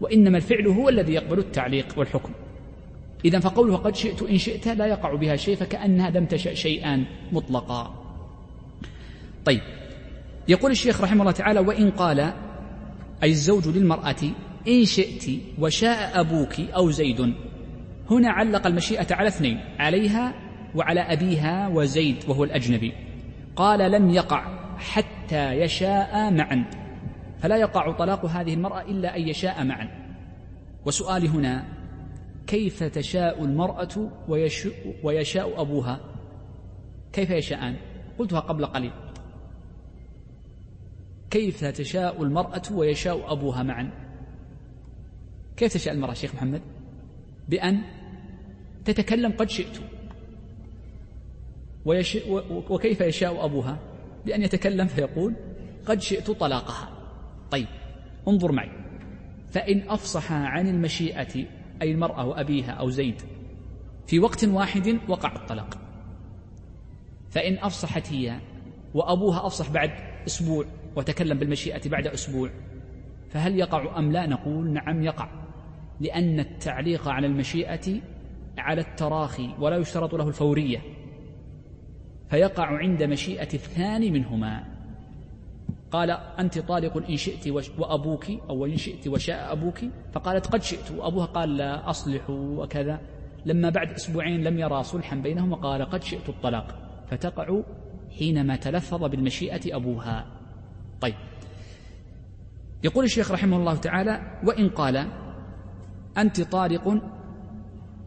وإنما 0.00 0.36
الفعل 0.36 0.66
هو 0.66 0.88
الذي 0.88 1.12
يقبل 1.12 1.38
التعليق 1.38 1.86
والحكم. 1.96 2.32
إذا 3.24 3.38
فقوله 3.38 3.76
قد 3.76 3.96
شئت 3.96 4.22
إن 4.22 4.38
شئت 4.38 4.68
لا 4.68 4.86
يقع 4.86 5.14
بها 5.14 5.36
شيء 5.36 5.56
فكأنها 5.56 6.10
لم 6.10 6.26
تشأ 6.26 6.54
شيئا 6.54 7.04
مطلقا. 7.32 7.94
طيب 9.44 9.60
يقول 10.48 10.70
الشيخ 10.70 11.00
رحمه 11.00 11.20
الله 11.20 11.32
تعالى 11.32 11.60
وإن 11.60 11.90
قال 11.90 12.20
أي 13.22 13.30
الزوج 13.30 13.68
للمرأة 13.68 14.22
إن 14.68 14.84
شئت 14.84 15.24
وشاء 15.58 16.20
أبوك 16.20 16.60
أو 16.60 16.90
زيد. 16.90 17.34
هنا 18.10 18.30
علق 18.30 18.66
المشيئة 18.66 19.14
على 19.14 19.28
اثنين 19.28 19.60
عليها 19.78 20.34
وعلى 20.74 21.00
أبيها 21.00 21.68
وزيد 21.68 22.16
وهو 22.28 22.44
الأجنبي. 22.44 22.92
قال 23.56 23.90
لم 23.90 24.10
يقع 24.10 24.44
حتى 24.78 25.52
يشاء 25.52 26.30
معا. 26.30 26.64
فلا 27.42 27.56
يقع 27.56 27.92
طلاق 27.92 28.26
هذه 28.26 28.54
المرأة 28.54 28.82
إلا 28.82 29.16
أن 29.16 29.28
يشاء 29.28 29.64
معا. 29.64 29.88
وسؤالي 30.86 31.28
هنا 31.28 31.64
كيف 32.46 32.82
تشاء 32.82 33.44
المرأة 33.44 34.10
ويشاء 35.04 35.60
أبوها؟ 35.60 36.00
كيف 37.12 37.30
يشاءان؟ 37.30 37.76
قلتها 38.18 38.40
قبل 38.40 38.66
قليل. 38.66 38.92
كيف 41.30 41.64
تشاء 41.64 42.22
المرأة 42.22 42.62
ويشاء 42.72 43.32
أبوها 43.32 43.62
معا؟ 43.62 43.90
كيف 45.56 45.74
تشاء 45.74 45.94
المرأة 45.94 46.14
شيخ 46.14 46.34
محمد؟ 46.34 46.62
بأن 47.48 47.80
تتكلم 48.84 49.32
قد 49.32 49.50
شئت. 49.50 49.80
ويش 51.84 52.18
وكيف 52.70 53.00
يشاء 53.00 53.44
أبوها؟ 53.44 53.78
بأن 54.26 54.42
يتكلم 54.42 54.86
فيقول 54.86 55.36
قد 55.86 56.00
شئت 56.00 56.30
طلاقها. 56.30 56.99
طيب 57.50 57.66
انظر 58.28 58.52
معي. 58.52 58.70
فإن 59.50 59.88
أفصح 59.88 60.32
عن 60.32 60.68
المشيئة 60.68 61.46
أي 61.82 61.92
المرأة 61.92 62.26
وأبيها 62.26 62.70
أو 62.70 62.90
زيد 62.90 63.20
في 64.06 64.18
وقت 64.18 64.44
واحد 64.44 64.98
وقع 65.08 65.36
الطلاق. 65.36 65.78
فإن 67.30 67.58
أفصحت 67.58 68.12
هي 68.12 68.40
وأبوها 68.94 69.46
أفصح 69.46 69.70
بعد 69.70 69.90
أسبوع 70.26 70.64
وتكلم 70.96 71.38
بالمشيئة 71.38 71.88
بعد 71.88 72.06
أسبوع 72.06 72.50
فهل 73.30 73.58
يقع 73.58 73.98
أم 73.98 74.12
لا؟ 74.12 74.26
نقول 74.26 74.72
نعم 74.72 75.02
يقع 75.02 75.28
لأن 76.00 76.40
التعليق 76.40 77.08
على 77.08 77.26
المشيئة 77.26 78.00
على 78.58 78.80
التراخي 78.80 79.54
ولا 79.58 79.76
يشترط 79.76 80.14
له 80.14 80.28
الفورية 80.28 80.82
فيقع 82.30 82.66
عند 82.66 83.02
مشيئة 83.02 83.54
الثاني 83.54 84.10
منهما. 84.10 84.69
قال 85.92 86.10
أنت 86.10 86.58
طالق 86.58 86.96
إن 87.10 87.16
شئت 87.16 87.48
وأبوك 87.78 88.30
أو 88.50 88.66
إن 88.66 88.76
شئت 88.76 89.08
وشاء 89.08 89.52
أبوك. 89.52 89.78
فقالت 90.12 90.46
قد 90.46 90.62
شئت. 90.62 90.90
وأبوها 90.90 91.26
قال 91.26 91.56
لا 91.56 91.90
أصلح 91.90 92.30
وكذا. 92.30 93.00
لما 93.46 93.70
بعد 93.70 93.90
أسبوعين 93.92 94.44
لم 94.44 94.58
يرى 94.58 94.82
صلحا 94.82 95.16
بينهما 95.16 95.56
قال 95.56 95.82
قد 95.82 96.02
شئت 96.02 96.28
الطلاق. 96.28 96.74
فتقع 97.10 97.62
حينما 98.18 98.56
تلفظ 98.56 99.04
بالمشيئة 99.04 99.76
أبوها. 99.76 100.26
طيب. 101.00 101.14
يقول 102.84 103.04
الشيخ 103.04 103.32
رحمه 103.32 103.56
الله 103.56 103.76
تعالى 103.76 104.40
وإن 104.44 104.68
قال 104.68 105.06
أنت 106.18 106.40
طارق 106.40 106.88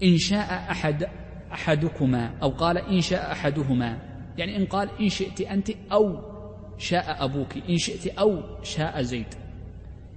إن 0.04 0.18
شاء 0.18 0.72
أحد 0.72 1.08
أحدكما 1.52 2.38
أو 2.44 2.50
قال 2.50 2.78
إن 2.78 3.02
شاء 3.02 3.32
أحدهما. 3.32 3.98
يعني 4.38 4.58
إن 4.58 4.66
قال 4.66 4.90
إن 5.02 5.10
شئت 5.10 5.42
أنت 5.42 5.70
أو 5.92 6.33
شاء 6.78 7.26
أبوك. 7.26 7.58
إن 7.70 7.78
شئت 7.78 8.08
أو 8.08 8.42
شاء 8.64 9.02
زيد. 9.02 9.34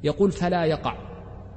يقول 0.05 0.33
فلا 0.33 0.65
يقع. 0.65 0.97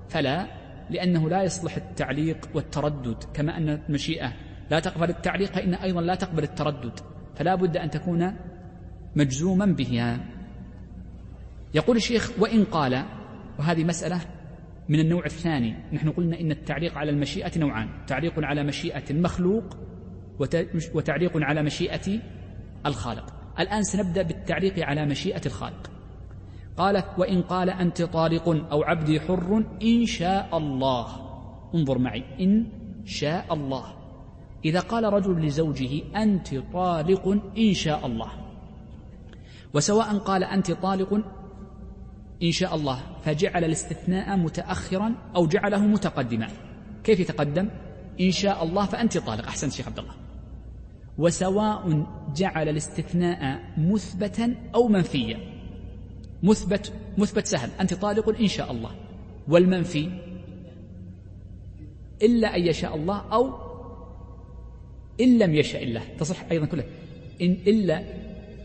فلا 0.10 0.48
لأنه 0.89 1.29
لا 1.29 1.44
يصلح 1.44 1.75
التعليق 1.75 2.50
والتردد 2.53 3.24
كما 3.34 3.58
أن 3.58 3.70
المشيئة 3.70 4.34
لا 4.72 4.79
تقبل 4.79 5.10
التعليق 5.10 5.51
فإن 5.51 5.74
أيضا 5.74 6.01
لا 6.01 6.15
تقبل 6.15 6.44
التردد. 6.44 7.00
فلا 7.36 7.56
بد 7.56 7.77
أن 7.77 7.89
تكون 7.89 8.36
مجزوما 9.15 9.65
بها. 9.65 10.20
يقول 11.74 11.98
الشيخ 11.98 12.32
وإن 12.39 12.63
قال 12.63 13.06
وهذه 13.60 13.84
مسألة 13.84 14.22
من 14.89 15.00
النوع 15.00 15.25
الثاني. 15.25 15.75
نحن 15.94 16.10
قلنا 16.10 16.39
إن 16.39 16.51
التعليق 16.51 16.98
على 16.98 17.12
المشيئة 17.12 17.60
نوعان. 17.60 17.89
تعليق 18.08 18.34
على 18.38 18.63
مشيئة 18.63 19.03
المخلوق 19.10 19.77
وتعليق 20.94 21.32
على 21.36 21.63
مشيئة 21.63 22.20
الخالق. 22.86 23.38
الآن 23.60 23.84
سنبدأ 23.84 24.22
بالتعليق 24.22 24.86
على 24.86 25.06
مشيئة 25.06 25.42
الخالق. 25.46 25.92
قال 26.78 27.04
وإن 27.18 27.42
قال 27.42 27.70
أنت 27.70 28.01
طالق 28.01 28.50
أو 28.72 28.84
عبدي 28.84 29.20
حر 29.20 29.63
إن 29.84 30.06
شاء 30.06 30.58
الله. 30.58 31.08
انظر 31.75 31.98
معي 31.98 32.24
إن 32.39 32.66
شاء 33.06 33.54
الله. 33.54 33.84
إذا 34.66 34.80
قال 34.80 35.04
رجل 35.04 35.46
لزوجه 35.46 36.01
أنت 36.16 36.56
طالق 36.74 37.28
إن 37.58 37.74
شاء 37.74 38.06
الله. 38.06 38.32
وسواء 39.74 40.18
قال 40.18 40.44
أنت 40.44 40.72
طالق 40.72 41.13
إن 42.44 42.51
شاء 42.51 42.75
الله. 42.75 43.00
فجعل 43.24 43.63
الاستثناء 43.63 44.38
متأخرا 44.38 45.16
أو 45.36 45.48
جعله 45.48 45.80
متقدما. 45.80 46.48
كيف 47.04 47.20
يتقدم؟ 47.20 47.70
إن 48.22 48.32
شاء 48.32 48.63
الله 48.63 48.86
فأنت 48.86 49.18
طالق. 49.18 49.48
أحسنت 49.48 49.72
شيخ 49.74 49.88
عبد 49.88 50.00
الله. 50.00 50.13
وسواء 51.19 52.07
جعل 52.35 52.69
الاستثناء 52.69 53.61
مثبتا 53.77 54.55
أو 54.75 54.88
منفيا. 54.88 55.39
مثبت 56.43 56.93
مثبت 57.17 57.45
سهل 57.45 57.69
أنت 57.79 57.93
طالق 57.93 58.39
إن 58.39 58.47
شاء 58.47 58.71
الله. 58.71 58.91
والمنفي 59.47 60.09
إلا 62.21 62.55
أن 62.55 62.61
يشاء 62.61 62.95
الله 62.95 63.17
أو 63.33 63.53
إن 65.21 65.38
لم 65.38 65.55
يشاء 65.55 65.83
الله. 65.83 66.01
تصح 66.19 66.43
أيضا 66.51 66.65
كلها 66.65 66.85
إن 67.41 67.51
إلا 67.51 67.99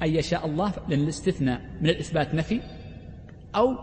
أن 0.03 0.15
يشاء 0.15 0.47
الله 0.47 0.73
لأن 0.89 1.01
الاستثناء 1.01 1.61
من 1.81 1.89
الإثبات 1.89 2.35
نفي. 2.35 2.61
أو 3.55 3.75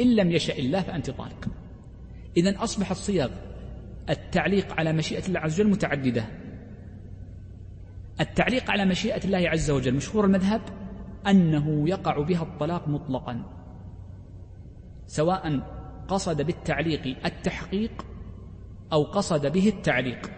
إن 0.00 0.16
لم 0.16 0.30
يشاء 0.30 0.60
الله 0.60 0.80
فأنت 0.80 1.10
طالق. 1.10 1.48
إذا 2.36 2.64
أصبحت 2.64 2.96
صيغ 2.96 3.30
التعليق 4.10 4.72
على 4.72 4.92
مشيئة 4.92 5.26
الله 5.28 5.40
عز 5.40 5.60
وجل 5.60 5.70
متعددة. 5.70 6.39
التعليق 8.20 8.70
على 8.70 8.84
مشيئة 8.84 9.24
الله 9.24 9.48
عز 9.48 9.70
وجل 9.70 9.94
مشهور 9.94 10.24
المذهب 10.24 10.60
أنه 11.26 11.88
يقع 11.88 12.22
بها 12.22 12.42
الطلاق 12.42 12.88
مطلقا. 12.88 13.42
سواء 15.06 15.60
قصد 16.08 16.42
بالتعليق 16.42 17.16
التحقيق 17.26 18.06
أو 18.92 19.02
قصد 19.02 19.46
به 19.46 19.68
التعليق. 19.68 20.30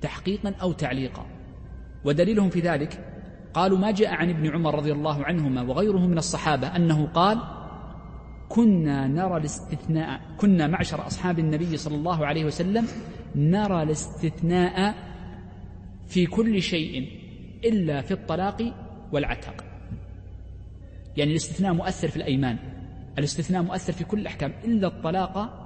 تحقيقا 0.00 0.54
أو 0.62 0.72
تعليقا. 0.72 1.26
ودليلهم 2.04 2.50
في 2.50 2.60
ذلك 2.60 3.06
قالوا 3.54 3.78
ما 3.78 3.90
جاء 3.90 4.14
عن 4.14 4.30
ابن 4.30 4.50
عمر 4.50 4.74
رضي 4.74 4.92
الله 4.92 5.24
عنهما 5.24 5.62
وغيره 5.62 6.06
من 6.06 6.18
الصحابة 6.18 6.76
أنه 6.76 7.06
قال 7.06 7.38
كنا 8.48 9.06
نرى 9.06 9.36
الاستثناء 9.36 10.20
كنا 10.36 10.66
معشر 10.66 11.06
أصحاب 11.06 11.38
النبي 11.38 11.76
صلى 11.76 11.94
الله 11.94 12.26
عليه 12.26 12.44
وسلم 12.44 12.86
نرى 13.34 13.82
الاستثناء 13.82 15.09
في 16.10 16.26
كل 16.26 16.62
شيء 16.62 17.08
إلا 17.64 18.02
في 18.02 18.10
الطلاق 18.10 18.74
والعتق 19.12 19.64
يعني 21.16 21.30
الاستثناء 21.30 21.72
مؤثر 21.72 22.08
في 22.08 22.16
الأيمان 22.16 22.58
الاستثناء 23.18 23.62
مؤثر 23.62 23.92
في 23.92 24.04
كل 24.04 24.20
الأحكام 24.20 24.52
إلا 24.64 24.86
الطلاق 24.86 25.56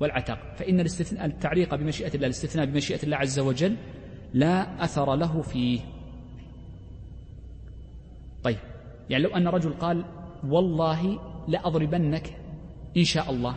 والعتق 0.00 0.38
فإن 0.56 0.80
الاستثناء 0.80 1.26
التعليق 1.26 1.74
بمشيئة 1.74 2.14
الله 2.14 2.26
الاستثناء 2.26 2.66
بمشيئة 2.66 3.02
الله 3.02 3.16
عز 3.16 3.38
وجل 3.38 3.76
لا 4.34 4.84
أثر 4.84 5.14
له 5.14 5.42
فيه. 5.42 5.80
طيب 8.42 8.58
يعني 9.10 9.24
لو 9.24 9.36
أن 9.36 9.48
رجل 9.48 9.72
قال 9.72 10.04
والله 10.44 11.20
لأضربنك 11.48 12.36
إن 12.96 13.04
شاء 13.04 13.30
الله 13.30 13.56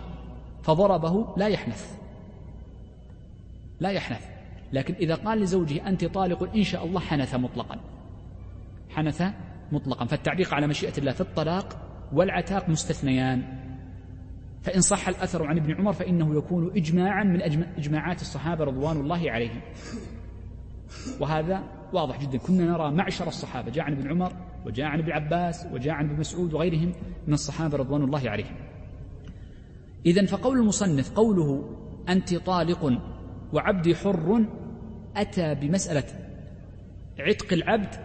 فضربه 0.64 1.36
لا 1.38 1.48
يحنث 1.48 1.98
لا 3.80 3.90
يحنث. 3.90 4.29
لكن 4.74 4.94
إذا 4.94 5.16
قال 5.16 5.40
لزوجه 5.40 5.88
أنت 5.88 6.06
طالق 6.06 6.56
إن 6.56 6.64
شاء 6.64 6.86
الله 6.86 7.00
حنث 7.00 7.36
مطلقا. 7.36 7.80
حنث 8.90 9.24
مطلقا. 9.72 10.06
فالتعليق 10.06 10.54
على 10.54 10.68
مشيئة 10.68 10.98
الله 10.98 11.12
في 11.12 11.22
الطلاق 11.22 11.78
والعتاق 12.14 12.70
مستثنيان. 12.70 13.44
فإن 14.62 14.82
صح 14.82 15.08
الأثر 15.08 15.48
عن 15.48 15.58
ابن 15.58 15.76
عمر 15.76 15.94
فإنه 15.94 16.38
يكون 16.38 16.72
إجماعا 16.76 17.24
من 17.24 17.42
إجماعات 17.78 18.22
الصحابة 18.22 18.64
رضوان 18.64 18.98
الله 18.98 19.32
عليهم. 19.32 19.62
وهذا 21.20 21.64
واضح 21.94 22.22
جدا. 22.22 22.38
كنا 22.38 22.66
نرى 22.66 22.92
معشر 22.92 23.28
الصحابة. 23.28 23.72
جاء 23.72 23.86
عن 23.86 23.94
ابن 23.94 24.10
عمر 24.10 24.34
وجاء 24.66 24.86
عن 24.86 25.00
ابن 25.00 25.12
عباس 25.12 25.68
وجاء 25.74 25.94
عن 25.94 26.06
ابن 26.06 26.20
مسعود 26.20 26.54
وغيرهم 26.54 26.92
من 27.28 27.34
الصحابة 27.34 27.78
رضوان 27.78 28.04
الله 28.04 28.30
عليهم. 28.30 28.56
إذا 30.06 30.26
فقول 30.26 30.60
المصنف 30.60 31.12
قوله 31.12 31.76
أنت 32.10 32.36
طالق 32.36 33.02
وعبدي 33.54 33.96
حر 33.96 34.46
أتى 35.16 35.56
بمسألة 35.56 36.04
عتق 37.20 37.54
العبد 37.54 37.96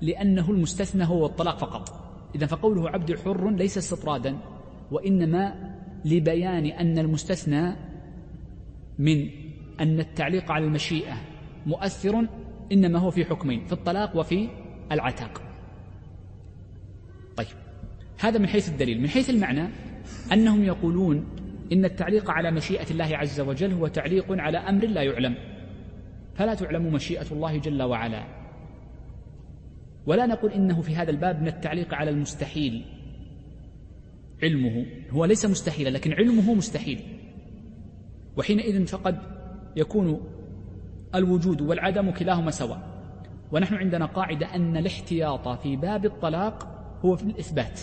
لأنه 0.00 0.50
المستثنى 0.50 1.04
هو 1.04 1.26
الطلاق 1.26 1.58
فقط. 1.58 2.02
إذا 2.34 2.46
فقوله 2.46 2.90
عبد 2.90 3.18
حر 3.18 3.50
ليس 3.50 3.78
استطرادا 3.78 4.38
وإنما 4.90 5.74
لبيان 6.04 6.66
أن 6.66 6.98
المستثنى 6.98 7.76
من 8.98 9.28
أن 9.80 10.00
التعليق 10.00 10.52
على 10.52 10.64
المشيئة 10.64 11.14
مؤثر 11.66 12.26
إنما 12.72 12.98
هو 12.98 13.10
في 13.10 13.24
حكمين 13.24 13.66
في 13.66 13.72
الطلاق 13.72 14.16
وفي 14.16 14.48
العتاق. 14.92 15.42
طيب 17.36 17.46
هذا 18.20 18.38
من 18.38 18.46
حيث 18.48 18.68
الدليل. 18.68 19.00
من 19.00 19.08
حيث 19.08 19.30
المعنى 19.30 19.68
أنهم 20.32 20.64
يقولون 20.64 21.26
إن 21.72 21.84
التعليق 21.84 22.30
على 22.30 22.50
مشيئة 22.50 22.90
الله 22.90 23.16
عز 23.16 23.40
وجل 23.40 23.72
هو 23.72 23.86
تعليق 23.86 24.26
على 24.30 24.58
أمر 24.58 24.86
لا 24.86 25.02
يعلم. 25.02 25.34
فلا 26.34 26.54
تعلم 26.54 26.92
مشيئة 26.92 27.26
الله 27.32 27.58
جل 27.58 27.82
وعلا. 27.82 28.24
ولا 30.06 30.26
نقول 30.26 30.52
إنه 30.52 30.82
في 30.82 30.96
هذا 30.96 31.10
الباب 31.10 31.40
من 31.40 31.48
التعليق 31.48 31.94
على 31.94 32.10
المستحيل. 32.10 32.84
علمه 34.42 34.86
هو 35.10 35.24
ليس 35.24 35.46
مستحيلا 35.46 35.88
لكن 35.88 36.12
علمه 36.12 36.54
مستحيل. 36.54 37.00
وحينئذ 38.36 38.86
فقد 38.86 39.18
يكون 39.76 40.20
الوجود 41.14 41.60
والعدم 41.60 42.10
كلاهما 42.10 42.50
سواء. 42.50 42.92
ونحن 43.52 43.74
عندنا 43.74 44.06
قاعدة 44.06 44.54
أن 44.54 44.76
الاحتياط 44.76 45.48
في 45.48 45.76
باب 45.76 46.04
الطلاق 46.04 46.68
هو 47.04 47.16
في 47.16 47.22
الإثبات. 47.22 47.80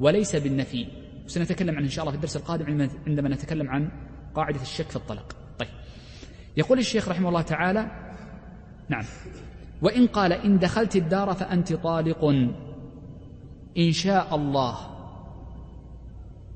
وليس 0.00 0.36
بالنفي. 0.36 0.86
وسنتكلم 1.24 1.74
عنه 1.74 1.84
إن 1.84 1.90
شاء 1.90 2.02
الله 2.02 2.10
في 2.10 2.16
الدرس 2.16 2.36
القادم 2.36 2.88
عندما 3.06 3.28
نتكلم 3.28 3.70
عن 3.70 3.90
قاعدة 4.34 4.62
الشك 4.62 4.90
في 4.90 4.96
الطلاق 4.96 5.36
طيب. 5.58 5.68
يقول 6.56 6.78
الشيخ 6.78 7.08
رحمه 7.08 7.28
الله 7.28 7.42
تعالى 7.42 7.90
نعم. 8.88 9.04
وإن 9.82 10.06
قال 10.06 10.32
إن 10.32 10.58
دخلت 10.58 10.96
الدار 10.96 11.34
فأنت 11.34 11.72
طالق. 11.72 12.24
إن 13.78 13.92
شاء 13.92 14.34
الله 14.34 14.76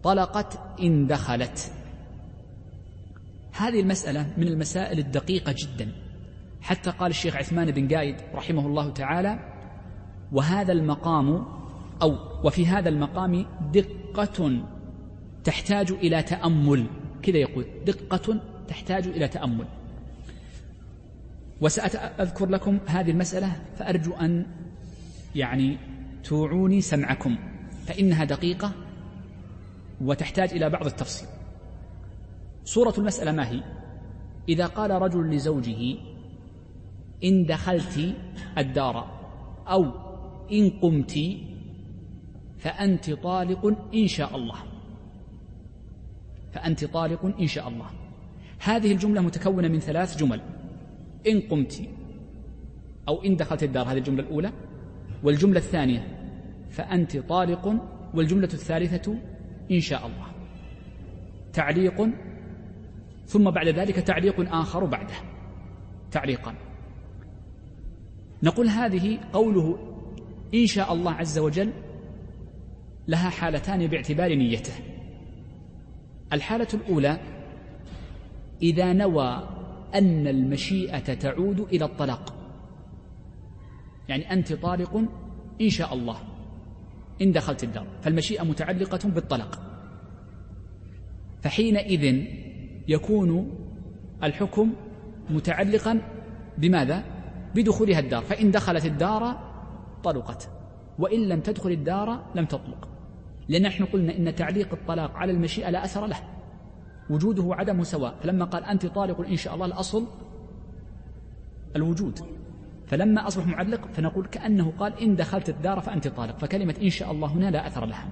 طلقت 0.03 0.61
إن 0.81 1.07
دخلت. 1.07 1.73
هذه 3.53 3.81
المسألة 3.81 4.35
من 4.37 4.49
المسائل 4.49 4.99
الدقيقة 4.99 5.55
جدا. 5.59 5.93
حتى 6.61 6.91
قال 6.91 7.11
الشيخ 7.11 7.37
عثمان 7.37 7.71
بن 7.71 7.97
قايد 7.97 8.17
رحمه 8.35 8.67
الله 8.67 8.91
تعالى 8.91 9.39
وهذا 10.33 10.73
المقام 10.73 11.58
أو 12.03 12.19
وفي 12.45 12.67
هذا 12.67 12.89
المقام 12.89 13.47
دقة 13.73 14.63
تحتاج 15.45 15.91
إلى 15.91 16.23
تأمل. 16.23 16.87
كذا 17.23 17.37
يقول 17.37 17.67
دقة 17.87 18.41
تحتاج 18.69 19.07
إلى 19.07 19.29
تأمل. 19.29 19.67
وسأذكر 21.61 22.49
لكم 22.49 22.79
هذه 22.87 23.11
المسألة 23.11 23.53
فأرجو 23.77 24.13
أن 24.13 24.47
يعني 25.35 25.79
توعوني 26.25 26.81
سمعكم 26.81 27.39
فإنها 27.87 28.25
دقيقة 28.25 28.73
وتحتاج 30.01 30.53
إلى 30.53 30.71
بعض 30.71 30.87
التفصيل. 30.87 31.29
صورة 32.65 32.95
المسألة 32.99 33.33
ما 33.33 33.49
هي؟ 33.49 33.63
إذا 34.49 34.67
قال 34.67 34.91
رجل 34.91 35.31
لزوجه 35.31 35.97
إن 37.25 37.47
دخلت 37.47 38.15
الدار 38.59 39.19
أو 39.69 39.85
إن 40.53 40.71
قمت 40.71 41.19
فأنت 42.59 43.11
طالق 43.11 43.67
إن 43.95 44.07
شاء 44.07 44.37
الله. 44.37 44.57
فأنت 46.53 46.85
طالق 46.85 47.25
إن 47.41 47.47
شاء 47.47 47.69
الله. 47.69 47.91
هذه 48.61 48.93
الجملة 48.93 49.21
متكونة 49.21 49.69
من 49.69 49.79
ثلاث 49.79 50.17
جمل. 50.17 50.41
إن 51.27 51.41
قمت 51.41 51.89
أو 53.09 53.25
إن 53.25 53.37
دخلت 53.37 53.63
الدار 53.63 53.93
هذه 53.93 53.99
الجملة 53.99 54.23
الأولى. 54.23 54.53
والجملة 55.23 55.59
الثانية 55.59 56.07
فأنت 56.71 57.17
طالق. 57.17 57.75
والجملة 58.15 58.49
الثالثة 58.53 59.19
إن 59.71 59.81
شاء 59.81 60.07
الله. 60.07 60.27
تعليق 61.53 62.09
ثم 63.27 63.51
بعد 63.51 63.69
ذلك 63.69 63.97
تعليق 63.97 64.55
آخر 64.55 64.85
بعده. 64.85 65.15
تعليقا 66.11 66.55
نقول 68.43 68.69
هذه 68.69 69.19
قوله 69.33 69.79
إن 70.55 70.67
شاء 70.67 70.93
الله 70.93 71.13
عز 71.13 71.39
وجل 71.39 71.73
لها 73.09 73.31
حالتان 73.31 73.87
باعتبار 73.87 74.35
نيته. 74.35 74.73
الحالة 76.33 76.69
الأولى 76.75 77.19
إذا 78.63 78.93
نوى 78.93 79.49
أن 79.95 80.27
المشيئة 80.27 81.15
تعود 81.15 81.61
إلى 81.61 81.85
الطلاق. 81.85 82.35
يعني 84.09 84.33
أنت 84.33 84.53
طالق 84.53 85.05
إن 85.61 85.71
شاء 85.71 85.95
الله 85.95 86.19
إن 87.23 87.33
دخلت 87.33 87.65
الدار. 87.65 87.87
فالمشيئة 88.03 88.43
متعلقة 88.43 89.09
بالطلاق. 89.09 89.61
فحينئذ 91.43 92.25
يكون 92.89 93.53
الحكم 94.23 94.73
متعلقا 95.31 96.03
بماذا؟ 96.59 97.05
بدخولها 97.55 97.99
الدار. 97.99 98.23
فإن 98.23 98.51
دخلت 98.51 98.87
الدار 98.87 99.39
طلقت 100.05 100.51
وإن 100.99 101.29
لم 101.29 101.41
تدخل 101.41 101.71
الدار 101.71 102.25
لم 102.35 102.45
تطلق. 102.45 102.98
لأن 103.49 103.63
نحن 103.63 103.85
قلنا 103.85 104.17
إن 104.17 104.35
تعليق 104.35 104.73
الطلاق 104.73 105.17
على 105.17 105.33
المشيئة 105.33 105.71
لا 105.71 105.85
أثر 105.85 106.07
له. 106.07 106.17
وجوده 107.11 107.43
وعدمه 107.43 107.83
سواء. 107.83 108.15
فلما 108.23 108.45
قال 108.45 108.65
أنت 108.65 108.87
طالق 108.87 109.21
إن 109.21 109.37
شاء 109.37 109.55
الله 109.55 109.67
الأصل 109.67 110.07
الوجود. 111.77 112.21
فلما 112.87 113.27
أصبح 113.27 113.47
معلق 113.47 113.89
فنقول 113.93 114.27
كأنه 114.27 114.73
قال 114.79 115.01
إن 115.03 115.17
دخلت 115.17 115.49
الدار 115.49 115.81
فأنت 115.81 116.09
طالق. 116.09 116.39
فكلمة 116.39 116.75
إن 116.83 116.91
شاء 116.91 117.13
الله 117.13 117.29
هنا 117.29 117.51
لا 117.51 117.67
أثر 117.67 117.87
لها. 117.87 118.09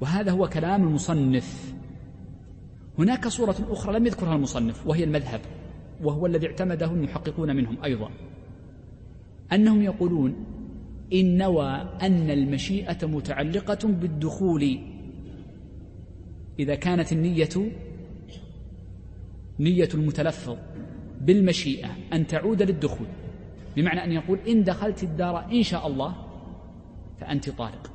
وهذا 0.00 0.30
هو 0.32 0.48
كلام 0.48 0.88
المصنف. 0.88 1.74
هناك 2.98 3.28
صورة 3.28 3.56
أخرى 3.70 3.98
لم 3.98 4.06
يذكرها 4.06 4.34
المصنف 4.34 4.86
وهي 4.86 5.04
المذهب 5.04 5.40
وهو 6.02 6.26
الذي 6.26 6.46
اعتمده 6.46 6.86
المحققون 6.86 7.56
منهم 7.56 7.76
أيضا. 7.84 8.10
أنهم 9.52 9.82
يقولون 9.82 10.57
إن 11.12 11.36
نوى 11.36 11.70
أن 12.02 12.30
المشيئة 12.30 13.06
متعلقة 13.06 13.88
بالدخول. 13.88 14.78
إذا 16.58 16.74
كانت 16.74 17.12
النية 17.12 17.48
نية 19.60 19.88
المتلفظ 19.94 20.56
بالمشيئة 21.20 21.88
أن 22.12 22.26
تعود 22.26 22.62
للدخول. 22.62 23.06
بمعنى 23.76 24.04
أن 24.04 24.12
يقول 24.12 24.38
إن 24.38 24.64
دخلت 24.64 25.02
الدار 25.02 25.44
إن 25.52 25.62
شاء 25.62 25.86
الله 25.86 26.14
فأنت 27.20 27.50
طالق. 27.50 27.90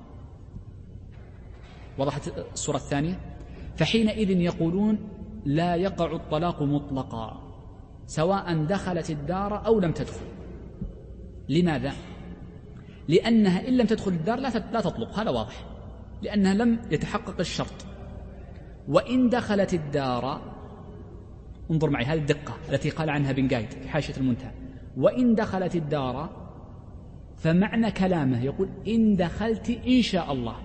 وضحت 1.98 2.28
الصورة 2.54 2.78
الثانية؟ 2.78 3.20
فحينئذ 3.76 4.30
يقولون 4.30 4.98
لا 5.46 5.76
يقع 5.76 6.16
الطلاق 6.16 6.62
مطلقا 6.64 7.54
سواء 8.06 8.64
دخلت 8.64 9.10
الدار 9.10 9.66
أو 9.66 9.80
لم 9.80 9.92
تدخل. 9.92 10.26
لماذا؟ 11.50 11.94
لأنها 13.08 13.68
إن 13.68 13.78
لم 13.78 13.88
تدخل 13.88 14.12
الدار 14.12 14.40
لا 14.40 14.82
تطلق. 14.82 15.20
هذا 15.20 15.30
واضح. 15.30 15.66
لأنها 16.22 16.54
لم 16.54 16.80
يتحقق 16.92 17.40
الشرط. 17.40 17.86
وإن 18.88 19.30
دخلت 19.30 19.74
الدار 19.74 20.54
انظر 21.72 21.90
معي 21.90 22.06
هذه 22.06 22.18
الدقة 22.18 22.54
التي 22.70 22.90
قال 22.90 23.10
عنها 23.10 23.32
بن 23.32 23.48
قايد 23.48 23.70
في 23.70 23.90
حاشية 23.90 24.18
المنتهى. 24.18 24.52
وإن 24.98 25.36
دخلت 25.36 25.76
الدار 25.76 26.44
فمعنى 27.38 27.92
كلامه 27.92 28.44
يقول 28.44 28.70
إن 28.88 29.16
دخلت 29.16 29.70
إن 29.88 30.02
شاء 30.02 30.32
الله. 30.32 30.56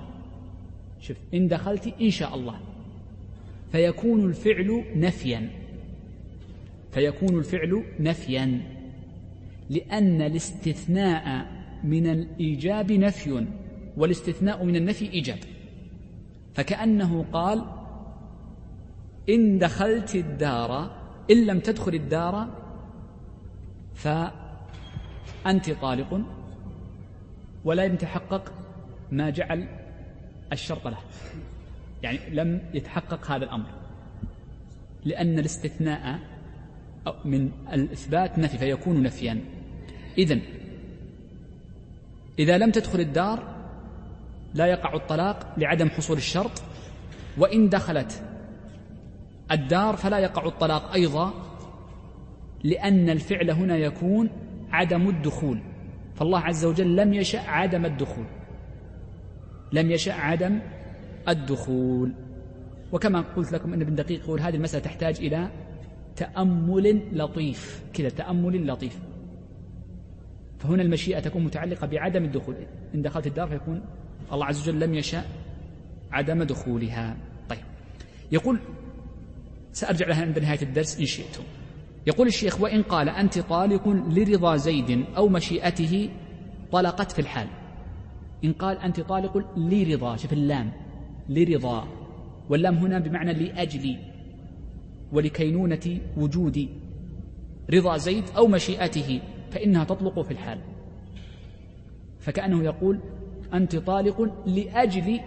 شوف 1.01 1.17
إن 1.35 1.49
دخلت 1.49 1.95
إن 2.01 2.11
شاء 2.11 2.35
الله. 2.35 2.61
فيكون 3.73 4.25
الفعل 4.25 4.85
نفيا. 4.97 5.51
فيكون 6.93 7.39
الفعل 7.39 7.85
نفيا. 8.01 8.61
لأن 9.71 10.23
الاستثناء 10.23 11.58
من 11.85 12.07
الإيجاب 12.07 12.93
نفي 12.93 13.47
والاستثناء 13.97 14.65
من 14.65 14.77
النفي 14.77 15.13
إيجاب. 15.13 15.39
فكأنه 16.55 17.25
قال 17.33 17.65
إن 19.29 19.59
دخلت 19.59 20.15
الدار 20.15 20.99
إن 21.31 21.47
لم 21.47 21.61
تدخل 21.61 21.95
الدار 21.95 22.49
فأنت 23.95 25.71
طالق 25.71 26.21
ولا 27.65 27.85
يتحقق 27.85 28.53
ما 29.13 29.31
جعل 29.31 29.69
الشرط 30.53 30.89
له. 30.89 30.99
يعني 32.03 32.19
لم 32.31 32.63
يتحقق 32.75 33.31
هذا 33.31 33.45
الأمر. 33.45 33.67
لأن 35.05 35.39
الاستثناء 35.39 36.19
من 37.25 37.51
الإثبات 37.73 38.39
نفي 38.39 38.59
فيكون 38.59 39.03
نفيا. 39.03 39.41
إذن 40.19 40.41
إذا 42.39 42.59
لم 42.59 42.71
تدخل 42.71 43.01
الدار 43.01 43.43
لا 44.55 44.67
يقع 44.67 44.95
الطلاق 44.95 45.55
لعدم 45.57 45.89
حصول 45.89 46.17
الشرط 46.17 46.63
وإن 47.39 47.69
دخلت 47.69 48.23
الدار 49.53 49.97
فلا 49.97 50.19
يقع 50.19 50.47
الطلاق 50.47 50.93
أيضا 50.93 51.33
لأن 52.65 53.11
الفعل 53.11 53.51
هنا 53.51 53.77
يكون 53.77 54.31
عدم 54.71 55.09
الدخول. 55.09 55.63
فالله 56.15 56.39
عز 56.39 56.65
وجل 56.65 56.97
لم 56.97 57.15
يشأ 57.15 57.41
عدم 57.41 57.87
الدخول 57.87 58.25
لم 59.73 59.91
يشأ 59.91 60.13
عدم 60.13 60.59
الدخول. 61.29 62.13
وكما 62.93 63.21
قلت 63.21 63.53
لكم 63.53 63.73
أن 63.73 63.81
ابن 63.81 63.95
دقيق 63.95 64.21
يقول 64.21 64.41
هذه 64.41 64.55
المسألة 64.55 64.85
تحتاج 64.85 65.17
إلى 65.17 65.49
تأمل 66.17 67.03
لطيف 67.13 67.83
كذا 67.95 68.09
تأمل 68.09 68.67
لطيف. 68.67 68.99
فهنا 70.59 70.83
المشيئة 70.83 71.21
تكون 71.21 71.45
متعلقة 71.45 71.87
بعدم 71.87 72.25
الدخول. 72.25 72.55
إن 72.95 73.03
دخلت 73.03 73.27
الدار 73.27 73.49
فيكون 73.49 73.83
الله 74.33 74.47
عز 74.47 74.69
وجل 74.69 74.81
لم 74.81 74.95
يشأ 74.95 75.25
عدم 76.13 76.43
دخولها. 76.43 77.17
طيب. 77.49 77.65
يقول 78.33 78.59
سأرجع 79.73 80.09
لها 80.09 80.23
عند 80.23 80.39
نهاية 80.39 80.63
الدرس 80.63 81.01
إن 81.01 81.07
شئتم. 81.07 81.43
يقول 82.07 82.27
الشيخ 82.27 82.61
وإن 82.61 82.83
قال 82.83 83.09
أنت 83.09 83.39
طالق 83.39 83.89
لرضا 83.89 84.57
زيد 84.57 85.05
أو 85.17 85.29
مشيئته 85.29 86.11
طلقت 86.73 87.13
في 87.13 87.19
الحال. 87.19 87.49
إن 88.45 88.53
قال 88.53 88.79
أنت 88.79 89.01
طالق 89.01 89.59
لرضا 89.59 90.17
شوف 90.17 90.33
اللام 90.33 90.73
لرضا. 91.29 91.89
واللام 92.49 92.77
هنا 92.77 92.99
بمعنى 92.99 93.33
لأجل 93.33 93.97
ولكينونة 95.13 96.01
وجود 96.17 96.69
رضا 97.75 97.97
زيد 97.97 98.25
أو 98.37 98.47
مشيئته. 98.47 99.21
فإنها 99.51 99.85
تطلق 99.85 100.21
في 100.21 100.31
الحال. 100.31 100.59
فكأنه 102.21 102.65
يقول 102.65 103.01
أنت 103.55 103.77
طالق 103.77 104.33
لأجل 104.47 105.21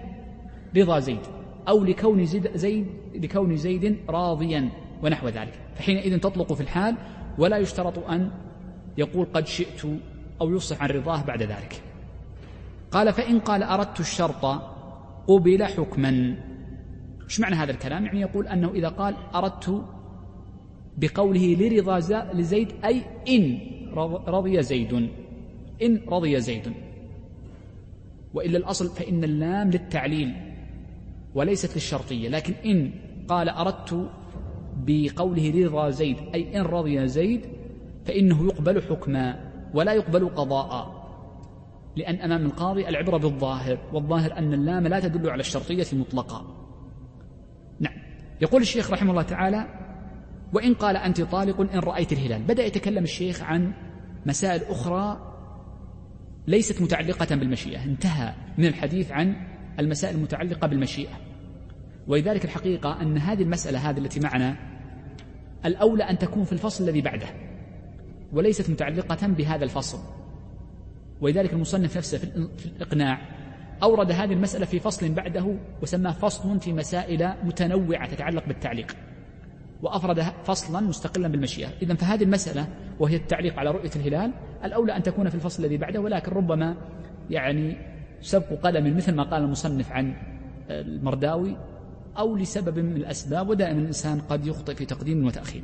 رضا 0.78 1.00
زيد 1.00 1.20
أو 1.68 1.84
لكون 1.84 2.26
زيد, 2.26 2.58
زيد 2.58 2.88
لكون 3.16 3.58
زيد 3.58 3.98
راضيا 4.10 4.70
ونحو 5.04 5.28
ذلك. 5.28 5.60
فحينئذ 5.76 6.20
تطلق 6.20 6.54
في 6.54 6.62
الحال 6.62 6.96
ولا 7.38 7.58
يشترط 7.58 8.10
أن 8.10 8.32
يقول 8.98 9.28
قد 9.34 9.48
شئت 9.48 9.86
أو 10.42 10.56
يصح 10.56 10.82
عن 10.82 10.90
رضاه 10.90 11.24
بعد 11.24 11.44
ذلك. 11.44 11.82
قال 12.92 13.14
فإن 13.14 13.40
قال 13.40 13.64
أردت 13.64 14.00
الشرط 14.00 14.46
قبل 15.28 15.64
حكما. 15.66 16.36
إيش 17.24 17.40
معنى 17.40 17.56
هذا 17.56 17.72
الكلام؟ 17.72 18.06
يعني 18.06 18.22
يقول 18.22 18.48
أنه 18.48 18.70
إذا 18.70 18.88
قال 18.88 19.16
أردت 19.36 19.86
بقوله 20.98 21.56
لرضا 21.60 22.00
لزيد 22.34 22.72
أي 22.86 23.02
إن 23.30 23.60
رضي 24.28 24.62
زيد. 24.62 25.10
إن 25.82 26.02
رضي 26.08 26.40
زيد. 26.40 26.74
وإلا 28.34 28.58
الأصل 28.58 28.90
فإن 28.90 29.24
اللام 29.24 29.70
للتعليل 29.70 30.34
وليست 31.36 31.76
للشرطية. 31.76 32.30
لكن 32.30 32.54
إن 32.54 32.92
قال 33.28 33.50
أردت 33.50 34.10
بقوله 34.78 35.66
رضا 35.66 35.90
زيد 35.90 36.18
أي 36.36 36.58
إن 36.58 36.62
رضي 36.62 37.08
زيد 37.08 37.42
فإنه 38.06 38.46
يقبل 38.46 38.82
حكما 38.82 39.52
ولا 39.74 39.94
يقبل 39.94 40.30
قضاء. 40.30 41.02
لأن 41.96 42.16
أمام 42.16 42.46
القاضي 42.46 42.90
العبرة 42.90 43.18
بالظاهر 43.18 43.78
والظاهر 43.94 44.38
أن 44.38 44.54
اللام 44.54 44.88
لا 44.88 45.00
تدل 45.00 45.30
على 45.30 45.40
الشرطية 45.40 45.86
مطلقا 45.94 46.46
نعم. 47.80 47.94
يقول 48.42 48.62
الشيخ 48.62 48.92
رحمه 48.92 49.12
الله 49.12 49.22
تعالى 49.22 49.81
وإن 50.54 50.74
قال 50.74 50.98
أنت 50.98 51.22
طالق 51.22 51.62
إن 51.62 51.80
رأيت 51.80 52.14
الهلال. 52.14 52.44
بدأ 52.44 52.66
يتكلم 52.66 53.04
الشيخ 53.04 53.44
عن 53.44 53.74
مسائل 54.26 54.64
أخرى 54.64 55.28
ليست 56.48 56.82
متعلقة 56.82 57.36
بالمشيئة. 57.36 57.84
انتهى 57.84 58.34
من 58.58 58.66
الحديث 58.66 59.12
عن 59.12 59.36
المسائل 59.80 60.16
المتعلقة 60.16 60.68
بالمشيئة. 60.68 61.14
ولذلك 62.08 62.46
الحقيقة 62.46 63.02
أن 63.02 63.18
هذه 63.18 63.42
المسألة 63.42 63.90
هذه 63.90 63.98
التي 63.98 64.20
معنا 64.20 64.56
الأولى 65.66 66.04
أن 66.04 66.18
تكون 66.18 66.44
في 66.44 66.54
الفصل 66.54 66.84
الذي 66.84 67.02
بعده 67.02 67.28
وليست 68.34 68.70
متعلقة 68.70 69.28
بهذا 69.28 69.64
الفصل. 69.64 70.00
ولذلك 71.22 71.54
المصنف 71.54 71.98
نفسه 71.98 72.18
في 72.58 72.66
الإقناع 72.66 73.22
أورد 73.84 74.12
هذه 74.12 74.34
المسألة 74.34 74.66
في 74.66 74.80
فصل 74.80 75.14
بعده 75.14 75.56
وسماه 75.82 76.12
فصل 76.12 76.60
في 76.60 76.74
مسائل 76.74 77.34
متنوعة 77.44 78.10
تتعلق 78.10 78.48
بالتعليق. 78.48 78.96
وأفرد 79.82 80.24
فصلا 80.44 80.80
مستقلا 80.80 81.28
بالمشيئة. 81.28 81.68
إذا 81.82 81.94
فهذه 81.94 82.24
المسألة 82.24 82.68
وهي 83.00 83.16
التعليق 83.16 83.60
على 83.60 83.72
رؤية 83.72 83.92
الهلال 83.96 84.34
الأولى 84.64 84.98
أن 84.98 85.04
تكون 85.04 85.30
في 85.30 85.36
الفصل 85.36 85.64
الذي 85.64 85.78
بعده 85.78 86.00
ولكن 86.00 86.32
ربما 86.32 86.76
يعني 87.30 87.78
سبق 88.22 88.54
قدم 88.64 88.98
مثل 88.98 89.16
ما 89.16 89.24
قال 89.24 89.44
المصنف 89.44 89.92
عن 89.92 90.14
المرداوي 90.70 91.58
أو 92.18 92.36
لسبب 92.36 92.80
من 92.80 92.98
الأسباب 92.98 93.50
ودائما 93.50 93.80
الإنسان 93.80 94.20
قد 94.20 94.48
يخطئ 94.48 94.76
في 94.76 94.86
تقديم 94.86 95.26
وتأخير. 95.26 95.64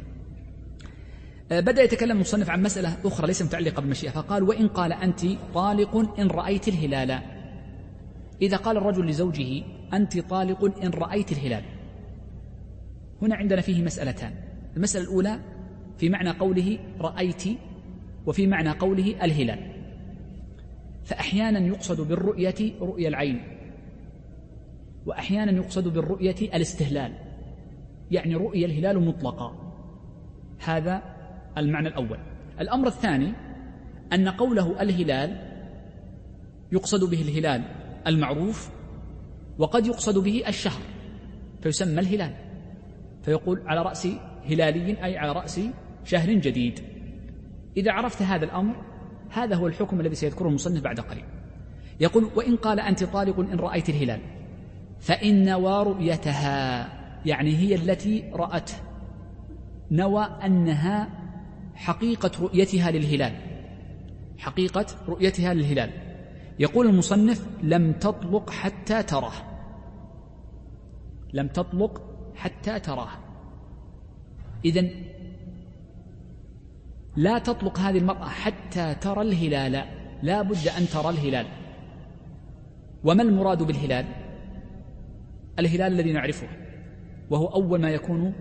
بدأ 1.51 1.83
يتكلم 1.83 2.11
المصنف 2.11 2.49
عن 2.49 2.63
مسألة 2.63 2.97
أخرى 3.05 3.27
ليس 3.27 3.41
متعلقة 3.41 3.81
بالمشيئة 3.81 4.11
فقال 4.11 4.43
وإن 4.43 4.67
قال 4.67 4.93
أنت 4.93 5.25
طالق 5.53 6.19
إن 6.19 6.27
رأيت 6.27 6.67
الهلال. 6.67 7.19
إذا 8.41 8.57
قال 8.57 8.77
الرجل 8.77 9.05
لزوجه 9.05 9.63
أنت 9.93 10.19
طالق 10.19 10.83
إن 10.83 10.89
رأيت 10.89 11.31
الهلال. 11.31 11.63
هنا 13.21 13.35
عندنا 13.35 13.61
فيه 13.61 13.83
مسألتان. 13.83 14.33
المسألة 14.77 15.03
الأولى 15.05 15.39
في 15.97 16.09
معنى 16.09 16.29
قوله 16.29 16.79
رأيت 17.01 17.43
وفي 18.25 18.47
معنى 18.47 18.69
قوله 18.69 19.25
الهلال. 19.25 19.77
فأحيانا 21.03 21.59
يقصد 21.59 22.07
بالرؤية 22.07 22.73
رؤيا 22.81 23.09
العين 23.09 23.41
وأحيانا 25.05 25.51
يقصد 25.51 25.87
بالرؤية 25.87 26.35
الاستهلال 26.41 27.13
يعني 28.11 28.35
رؤيا 28.35 28.65
الهلال 28.65 29.05
مطلقا 29.05 29.73
هذا 30.65 31.01
المعنى 31.57 31.87
الأول. 31.87 32.19
الأمر 32.59 32.87
الثاني 32.87 33.33
أن 34.13 34.29
قوله 34.29 34.81
الهلال 34.81 35.47
يقصد 36.71 37.09
به 37.09 37.21
الهلال 37.21 37.63
المعروف 38.07 38.69
وقد 39.57 39.87
يقصد 39.87 40.17
به 40.17 40.43
الشهر 40.47 40.81
فيسمى 41.61 41.99
الهلال. 41.99 42.46
فيقول 43.27 43.61
على 43.65 43.81
رأس 43.81 44.07
هلالي 44.45 45.03
أي 45.03 45.17
على 45.17 45.31
رأس 45.31 45.59
شهر 46.03 46.33
جديد. 46.33 46.79
إذا 47.77 47.91
عرفت 47.91 48.21
هذا 48.21 48.45
الأمر 48.45 48.75
هذا 49.29 49.55
هو 49.55 49.67
الحكم 49.67 49.99
الذي 49.99 50.15
سيذكره 50.15 50.47
المصنف 50.47 50.83
بعد 50.83 50.99
قليل. 50.99 51.23
يقول 51.99 52.29
وإن 52.35 52.55
قال 52.55 52.79
أنت 52.79 53.03
طالق 53.03 53.39
إن 53.39 53.59
رأيت 53.59 53.89
الهلال 53.89 54.19
فإن 54.99 55.45
نوى 55.45 55.83
رؤيتها 55.83 56.89
يعني 57.25 57.55
هي 57.57 57.75
التي 57.75 58.31
رأت 58.33 58.71
نوى 59.91 60.23
أنها 60.23 61.09
حقيقة 61.75 62.31
رؤيتها 62.41 62.91
للهلال 62.91 63.33
حقيقة 64.37 64.85
رؤيتها 65.07 65.53
للهلال. 65.53 65.89
يقول 66.59 66.87
المصنف 66.87 67.47
لم 67.63 67.91
تطلق 67.91 68.49
حتى 68.49 69.03
تراه. 69.03 69.33
لم 71.33 71.47
تطلق 71.47 72.06
حتى 72.37 72.79
تراه. 72.79 73.09
إذا 74.65 74.89
لا 77.15 77.39
تطلق 77.39 77.79
هذه 77.79 77.97
المرأة 77.97 78.25
حتى 78.25 78.95
ترى 78.95 79.21
الهلال. 79.21 79.85
لا 80.23 80.41
بد 80.41 80.67
أن 80.77 80.87
ترى 80.87 81.09
الهلال. 81.09 81.45
وما 83.03 83.23
المراد 83.23 83.63
بالهلال؟ 83.63 84.05
الهلال 85.59 85.93
الذي 85.93 86.13
نعرفه 86.13 86.47
وهو 87.29 87.45
أول 87.45 87.81
ما 87.81 87.89
يكون 87.89 88.33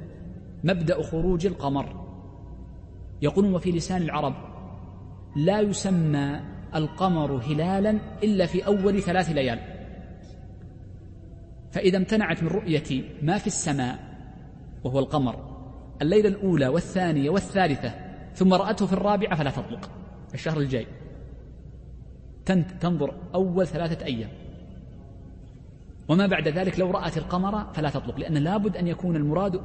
مبدأ 0.64 1.02
خروج 1.02 1.46
القمر. 1.46 2.06
يقولون 3.22 3.54
وفي 3.54 3.72
لسان 3.72 4.02
العرب 4.02 4.34
لا 5.36 5.60
يسمى 5.60 6.40
القمر 6.74 7.32
هلالا 7.32 7.98
إلا 8.22 8.46
في 8.46 8.66
أول 8.66 9.02
ثلاث 9.02 9.30
ليال. 9.30 9.75
فإذا 11.76 11.96
امتنعت 11.96 12.42
من 12.42 12.48
رؤية 12.48 13.04
ما 13.22 13.38
في 13.38 13.46
السماء 13.46 13.98
وهو 14.84 14.98
القمر 14.98 15.56
الليلة 16.02 16.28
الأولى 16.28 16.68
والثانية 16.68 17.30
والثالثة 17.30 17.94
ثم 18.34 18.54
رأته 18.54 18.86
في 18.86 18.92
الرابعة 18.92 19.36
فلا 19.36 19.50
تطلق 19.50 19.90
الشهر 20.34 20.60
الجاي. 20.60 20.86
تنظر 22.80 23.14
أول 23.34 23.66
ثلاثة 23.66 24.04
أيام. 24.04 24.28
وما 26.08 26.26
بعد 26.26 26.48
ذلك 26.48 26.80
لو 26.80 26.90
رأت 26.90 27.18
القمر 27.18 27.72
فلا 27.74 27.90
تطلق 27.90 28.18
لأن 28.18 28.34
لابد 28.34 28.76
أن 28.76 28.86
يكون 28.86 29.16
المراد 29.16 29.60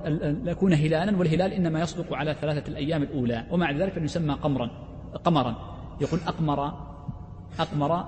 يكون 0.46 0.74
هلالا 0.74 1.18
والهلال 1.18 1.54
إنما 1.54 1.82
يصدق 1.82 2.14
على 2.14 2.36
ثلاثة 2.42 2.72
الأيام 2.72 3.04
الأولى. 3.04 3.46
ومع 3.52 3.72
ذلك 3.72 3.98
أن 3.98 4.04
يسمى 4.04 4.34
قمرا 4.34 4.70
قمرا. 5.24 5.56
يقول 6.02 6.20
أقمر 6.28 6.74
أقمر 7.60 8.06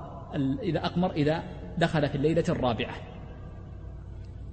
إذا 0.64 0.86
أقمر 0.86 1.12
إذا 1.12 1.44
دخل 1.78 2.10
في 2.10 2.16
الليلة 2.16 2.44
الرابعة. 2.50 3.13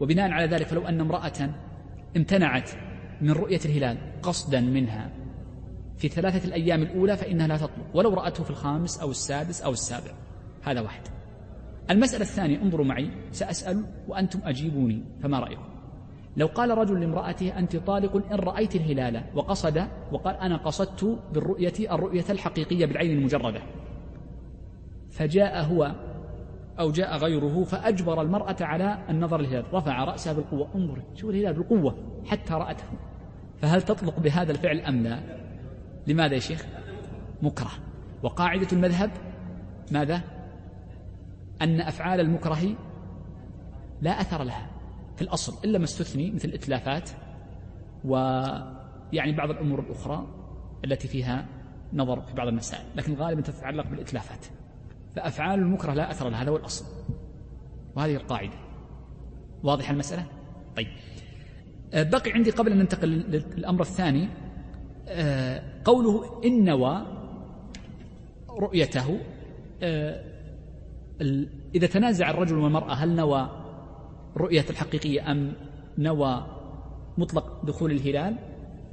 وبناء 0.00 0.30
على 0.30 0.46
ذلك 0.46 0.66
فلو 0.66 0.88
أن 0.88 1.00
امرأة 1.00 1.50
امتنعت 2.16 2.70
من 3.20 3.30
رؤية 3.30 3.60
الهلال 3.64 3.98
قصدا 4.22 4.60
منها 4.60 5.10
في 5.96 6.08
ثلاثة 6.08 6.48
الأيام 6.48 6.82
الأولى 6.82 7.16
فإنها 7.16 7.46
لا 7.46 7.56
تطلق 7.56 7.86
ولو 7.94 8.14
رأته 8.14 8.44
في 8.44 8.50
الخامس 8.50 9.00
أو 9.00 9.10
السادس 9.10 9.62
أو 9.62 9.70
السابع 9.70 10.10
هذا 10.62 10.80
واحد. 10.80 11.02
المسألة 11.90 12.22
الثانية 12.22 12.62
انظروا 12.62 12.86
معي 12.86 13.10
سأسأل 13.32 13.84
وأنتم 14.08 14.40
أجيبوني 14.44 15.04
فما 15.22 15.38
رأيكم؟ 15.38 15.70
لو 16.36 16.46
قال 16.46 16.78
رجل 16.78 17.00
لامرأته 17.00 17.58
أنت 17.58 17.76
طالق 17.76 18.32
إن 18.32 18.38
رأيت 18.38 18.76
الهلال 18.76 19.24
وقصد 19.34 19.86
وقال 20.12 20.36
أنا 20.36 20.56
قصدت 20.56 21.18
بالرؤية 21.32 21.72
الرؤية 21.90 22.24
الحقيقية 22.30 22.86
بالعين 22.86 23.18
المجردة. 23.18 23.62
فجاء 25.10 25.64
هو 25.64 25.94
أو 26.80 26.90
جاء 26.90 27.16
غيره 27.16 27.64
فأجبر 27.64 28.22
المرأة 28.22 28.56
على 28.60 28.98
النظر 29.08 29.40
للهلال. 29.40 29.64
رفع 29.74 30.04
رأسها 30.04 30.32
بالقوة. 30.32 30.68
انظر 30.74 31.02
شوف 31.14 31.30
الهلال 31.30 31.52
بالقوة 31.52 31.96
حتى 32.26 32.54
رأته. 32.54 32.84
فهل 33.60 33.82
تطلق 33.82 34.20
بهذا 34.20 34.52
الفعل 34.52 34.80
أم 34.80 35.02
لا؟ 35.02 35.20
لماذا 36.06 36.34
يا 36.34 36.40
شيخ؟ 36.40 36.66
مكره. 37.42 37.70
وقاعدة 38.22 38.68
المذهب 38.72 39.10
ماذا؟ 39.92 40.22
أن 41.62 41.80
أفعال 41.80 42.20
المكره 42.20 42.76
لا 44.02 44.20
أثر 44.20 44.42
لها 44.42 44.70
في 45.16 45.22
الأصل 45.22 45.64
إلا 45.64 45.78
ما 45.78 45.84
استثني 45.84 46.30
مثل 46.30 46.48
الإتلافات 46.48 47.10
ويعني 48.04 49.32
بعض 49.36 49.50
الأمور 49.50 49.80
الأخرى 49.80 50.26
التي 50.84 51.08
فيها 51.08 51.46
نظر 51.92 52.20
في 52.20 52.34
بعض 52.34 52.48
المسائل 52.48 52.84
لكن 52.96 53.14
غالبا 53.14 53.40
تتعلق 53.40 53.86
بالإتلافات. 53.86 54.46
فأفعال 55.16 55.58
المكره 55.58 55.94
لا 55.94 56.10
أثر 56.10 56.28
لها 56.28 56.42
هذا 56.42 56.50
هو 56.50 56.56
الأصل. 56.56 56.84
وهذه 57.96 58.16
القاعدة. 58.16 58.56
واضح 59.62 59.90
المسألة؟ 59.90 60.26
طيب. 60.76 60.88
آه، 61.94 62.02
بقي 62.02 62.32
عندي 62.32 62.50
قبل 62.50 62.72
أن 62.72 62.78
ننتقل 62.78 63.08
للأمر 63.08 63.80
الثاني 63.80 64.28
آه، 65.08 65.62
قوله 65.84 66.40
إن 66.44 66.64
نوى 66.64 67.06
رؤيته 68.50 69.18
آه، 69.82 70.24
إذا 71.74 71.86
تنازع 71.86 72.30
الرجل 72.30 72.58
والمرأة 72.58 72.92
هل 72.92 73.16
نوى 73.16 73.50
رؤية 74.36 74.64
الحقيقية 74.70 75.30
أم 75.32 75.52
نوى 75.98 76.46
مطلق 77.18 77.64
دخول 77.64 77.92
الهلال؟ 77.92 78.36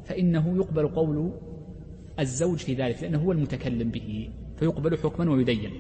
فإنه 0.06 0.58
يقبل 0.58 0.88
قول 0.88 1.32
الزوج 2.20 2.58
في 2.58 2.74
ذلك 2.74 3.04
لأنه 3.04 3.18
هو 3.18 3.32
المتكلم 3.32 3.90
به 3.90 4.30
فيقبل 4.58 4.98
حكما 4.98 5.32
ويدين. 5.32 5.72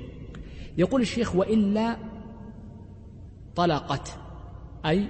يقول 0.77 1.01
الشيخ 1.01 1.35
وإلا 1.35 1.97
طلقت 3.55 4.19
أي 4.85 5.07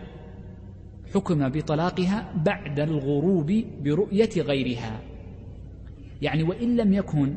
حكم 1.13 1.49
بطلاقها 1.49 2.33
بعد 2.45 2.79
الغروب 2.79 3.63
برؤية 3.83 4.29
غيرها. 4.37 4.99
يعني 6.21 6.43
وإن 6.43 6.77
لم 6.77 6.93
يكن 6.93 7.35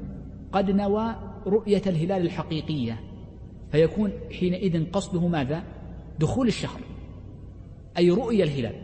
قد 0.52 0.70
نوى 0.70 1.16
رؤية 1.46 1.82
الهلال 1.86 2.22
الحقيقية 2.22 3.00
فيكون 3.72 4.12
حينئذ 4.40 4.90
قصده 4.90 5.28
ماذا؟ 5.28 5.62
دخول 6.18 6.48
الشهر 6.48 6.80
أي 7.98 8.10
رؤية 8.10 8.44
الهلال. 8.44 8.74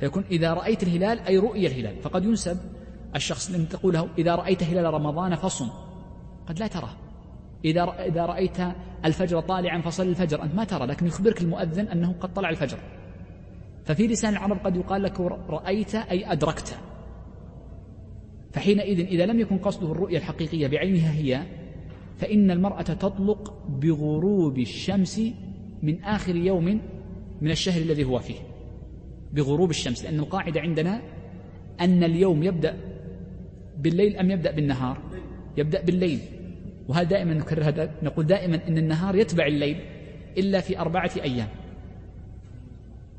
فيكون 0.00 0.24
إذا 0.30 0.54
رأيت 0.54 0.82
الهلال 0.82 1.20
أي 1.20 1.38
رؤية 1.38 1.68
الهلال. 1.68 2.02
فقد 2.02 2.24
ينسب 2.24 2.58
الشخص 3.16 3.50
لم 3.50 3.64
تقول 3.64 3.94
له 3.94 4.08
إذا 4.18 4.34
رأيت 4.34 4.62
هلال 4.62 4.94
رمضان 4.94 5.34
فصم. 5.34 5.68
قد 6.46 6.58
لا 6.58 6.66
تراه 6.66 7.09
إذا 7.64 7.82
إذا 7.82 8.26
رأيت 8.26 8.56
الفجر 9.04 9.40
طالعا 9.40 9.80
فصل 9.80 10.08
الفجر. 10.08 10.42
أنت 10.42 10.54
ما 10.54 10.64
ترى 10.64 10.86
لكن 10.86 11.06
يخبرك 11.06 11.40
المؤذن 11.40 11.88
أنه 11.88 12.14
قد 12.20 12.34
طلع 12.34 12.50
الفجر. 12.50 12.78
ففي 13.84 14.06
لسان 14.06 14.32
العرب 14.32 14.58
قد 14.58 14.76
يقال 14.76 15.02
لك 15.02 15.20
رأيت 15.50 15.94
أي 15.94 16.32
أدركت. 16.32 16.78
فحينئذ 18.52 19.00
إذا 19.06 19.26
لم 19.26 19.40
يكن 19.40 19.58
قصده 19.58 19.92
الرؤية 19.92 20.18
الحقيقية 20.18 20.66
بعينها 20.66 21.12
هي 21.12 21.42
فإن 22.16 22.50
المرأة 22.50 22.82
تطلق 22.82 23.68
بغروب 23.68 24.58
الشمس 24.58 25.20
من 25.82 26.04
آخر 26.04 26.36
يوم 26.36 26.80
من 27.40 27.50
الشهر 27.50 27.82
الذي 27.82 28.04
هو 28.04 28.18
فيه. 28.18 28.38
بغروب 29.32 29.70
الشمس 29.70 30.04
لأن 30.04 30.18
القاعدة 30.18 30.60
عندنا 30.60 31.02
أن 31.80 32.04
اليوم 32.04 32.42
يبدأ 32.42 32.76
بالليل 33.78 34.16
أم 34.16 34.30
يبدأ 34.30 34.50
بالنهار؟ 34.50 34.98
يبدأ 35.56 35.82
بالليل. 35.82 36.20
وهذا 36.88 37.08
دائما 37.08 37.34
نكرر 37.34 37.90
نقول 38.02 38.26
دائما 38.26 38.68
أن 38.68 38.78
النهار 38.78 39.16
يتبع 39.16 39.46
الليل 39.46 39.80
إلا 40.38 40.60
في 40.60 40.78
أربعة 40.78 41.10
أيام. 41.22 41.48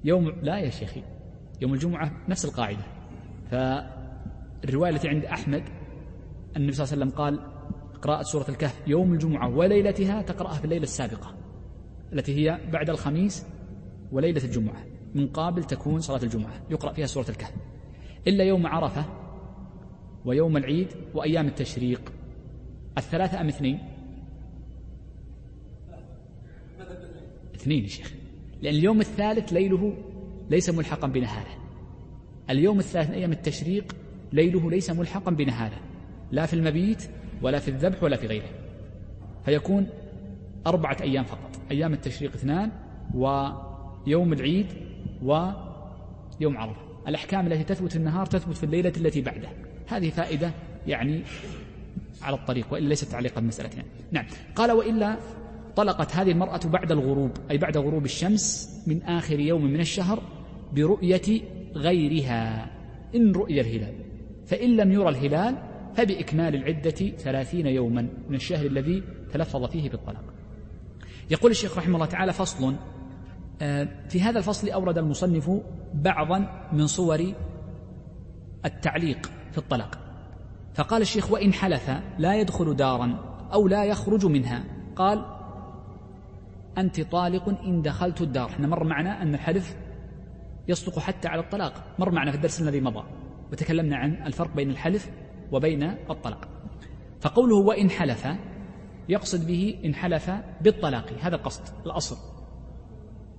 يوم 0.03 0.29
لا 0.29 0.59
يا 0.59 0.69
شيخي 0.69 1.03
يوم 1.61 1.73
الجمعة 1.73 2.11
نفس 2.29 2.45
القاعدة. 2.45 2.83
فالرواية 3.51 4.91
التي 4.91 5.09
عند 5.09 5.25
أحمد 5.25 5.63
النبي 6.57 6.71
صلى 6.71 6.83
الله 6.83 6.93
عليه 6.93 7.05
وسلم 7.05 7.09
قال 7.17 7.39
قراءة 8.01 8.21
سورة 8.21 8.45
الكهف 8.49 8.81
يوم 8.87 9.13
الجمعة 9.13 9.57
وليلتها 9.57 10.21
تقرأها 10.21 10.53
في 10.53 10.65
الليلة 10.65 10.83
السابقة 10.83 11.35
التي 12.13 12.35
هي 12.35 12.59
بعد 12.71 12.89
الخميس 12.89 13.45
وليلة 14.11 14.43
الجمعة. 14.43 14.85
من 15.15 15.27
قابل 15.27 15.63
تكون 15.63 15.99
صلاة 15.99 16.23
الجمعة 16.23 16.53
يقرأ 16.69 16.93
فيها 16.93 17.05
سورة 17.05 17.29
الكهف. 17.29 17.53
إلا 18.27 18.43
يوم 18.43 18.67
عرفة 18.67 19.05
ويوم 20.25 20.57
العيد 20.57 20.87
وأيام 21.13 21.47
التشريق. 21.47 22.11
الثلاثة 22.97 23.41
أم 23.41 23.47
اثنين؟ 23.47 23.79
اثنين 27.55 27.83
يا 27.83 27.87
شيخ. 27.89 28.13
لأن 28.61 28.75
اليوم 28.75 28.99
الثالث 28.99 29.53
ليله 29.53 29.97
ليس 30.49 30.69
ملحقا 30.69 31.07
بنهاره. 31.07 31.57
اليوم 32.49 32.79
الثالث 32.79 33.09
من 33.09 33.15
أيام 33.15 33.31
التشريق 33.31 33.95
ليله 34.33 34.71
ليس 34.71 34.89
ملحقا 34.89 35.31
بنهاره. 35.31 35.79
لا 36.31 36.45
في 36.45 36.53
المبيت 36.53 37.09
ولا 37.41 37.59
في 37.59 37.67
الذبح 37.67 38.03
ولا 38.03 38.17
في 38.17 38.27
غيره. 38.27 38.49
فيكون 39.45 39.87
أربعة 40.67 40.97
أيام 41.01 41.23
فقط. 41.23 41.59
أيام 41.71 41.93
التشريق 41.93 42.33
اثنان 42.33 42.71
ويوم 43.13 44.33
العيد 44.33 44.67
ويوم 45.23 46.57
عرفة. 46.57 46.81
الأحكام 47.07 47.47
التي 47.47 47.63
تثبت 47.63 47.91
في 47.91 47.97
النهار 47.97 48.25
تثبت 48.25 48.55
في 48.55 48.63
الليلة 48.63 48.93
التي 48.97 49.21
بعده. 49.21 49.49
هذه 49.87 50.09
فائدة 50.09 50.51
يعني 50.87 51.23
على 52.21 52.35
الطريق 52.35 52.73
وإلا 52.73 52.89
ليست 52.89 53.11
تعليقا 53.11 53.41
بمسألتنا 53.41 53.83
نعم. 54.11 54.25
قال 54.55 54.71
وإلا 54.71 55.17
طلقت 55.75 56.15
هذه 56.15 56.31
المرأة 56.31 56.59
بعد 56.65 56.91
الغروب 56.91 57.31
أي 57.51 57.57
بعد 57.57 57.77
غروب 57.77 58.05
الشمس 58.05 58.69
من 58.87 59.03
آخر 59.03 59.39
يوم 59.39 59.65
من 59.65 59.79
الشهر 59.79 60.23
برؤية 60.73 61.41
غيرها. 61.75 62.71
إن 63.15 63.31
رؤي 63.31 63.61
الهلال. 63.61 63.93
فإن 64.45 64.75
لم 64.77 64.91
يرى 64.91 65.09
الهلال 65.09 65.55
فبإكمال 65.95 66.55
العدة 66.55 66.91
ثلاثين 67.17 67.67
يوما 67.67 68.09
من 68.29 68.35
الشهر 68.35 68.65
الذي 68.65 69.03
تلفظ 69.33 69.65
فيه 69.65 69.89
بالطلاق. 69.89 70.23
يقول 71.31 71.51
الشيخ 71.51 71.77
رحمه 71.77 71.95
الله 71.95 72.05
تعالى 72.05 72.33
فصل 72.33 72.75
آه، 73.61 73.87
في 74.09 74.21
هذا 74.21 74.39
الفصل 74.39 74.69
أورد 74.69 74.97
المصنف 74.97 75.51
بعضا 75.93 76.69
من 76.73 76.87
صور 76.87 77.33
التعليق 78.65 79.31
في 79.51 79.57
الطلاق. 79.57 80.00
فقال 80.73 81.01
الشيخ 81.01 81.31
وإن 81.31 81.53
حلف 81.53 81.91
لا 82.17 82.35
يدخل 82.35 82.75
دارا 82.75 83.19
أو 83.53 83.67
لا 83.67 83.83
يخرج 83.83 84.25
منها. 84.25 84.63
قال 84.95 85.25
أنت 86.77 87.01
طالق 87.01 87.49
إن 87.49 87.81
دخلت 87.81 88.21
الدار. 88.21 88.49
إحنا 88.49 88.67
مر 88.67 88.83
معنا 88.83 89.21
أن 89.21 89.33
الحلف 89.33 89.77
يصدق 90.67 90.99
حتى 90.99 91.27
على 91.27 91.41
الطلاق. 91.41 91.83
مر 91.99 92.11
معنا 92.11 92.31
في 92.31 92.37
الدرس 92.37 92.61
الذي 92.61 92.81
مضى 92.81 93.03
وتكلمنا 93.51 93.97
عن 93.97 94.13
الفرق 94.25 94.55
بين 94.55 94.69
الحلف 94.69 95.11
وبين 95.51 95.83
الطلاق. 95.83 96.47
فقوله 97.21 97.55
وإن 97.55 97.89
حلف 97.89 98.27
يقصد 99.09 99.47
به 99.47 99.79
إن 99.85 99.95
حلف 99.95 100.31
بالطلاق 100.61 101.13
هذا 101.21 101.35
القصد 101.35 101.63
الأصل. 101.85 102.17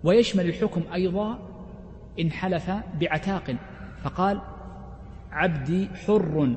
ويشمل 0.05 0.47
الحكم 0.47 0.83
أيضا 0.93 1.39
إن 2.21 2.31
حلف 2.31 2.71
بعتاق. 3.01 3.57
فقال 4.03 4.41
عبدي 5.31 5.89
حر 5.89 6.57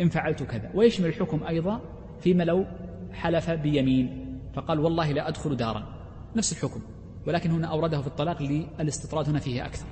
إن 0.00 0.08
فعلت 0.08 0.42
كذا. 0.42 0.70
ويشمل 0.74 1.06
الحكم 1.06 1.44
أيضا 1.48 1.80
فيما 2.20 2.44
لو 2.44 2.64
حلف 3.12 3.50
بيمين. 3.50 4.38
فقال 4.54 4.80
والله 4.80 5.12
لا 5.12 5.28
أدخل 5.28 5.56
دارا. 5.56 5.82
نفس 6.36 6.52
الحكم. 6.52 6.80
ولكن 7.26 7.50
هنا 7.50 7.66
أورده 7.66 8.00
في 8.00 8.06
الطلاق 8.06 8.42
للاستطراد 8.42 9.28
هنا 9.28 9.38
فيه 9.38 9.66
أكثر. 9.66 9.86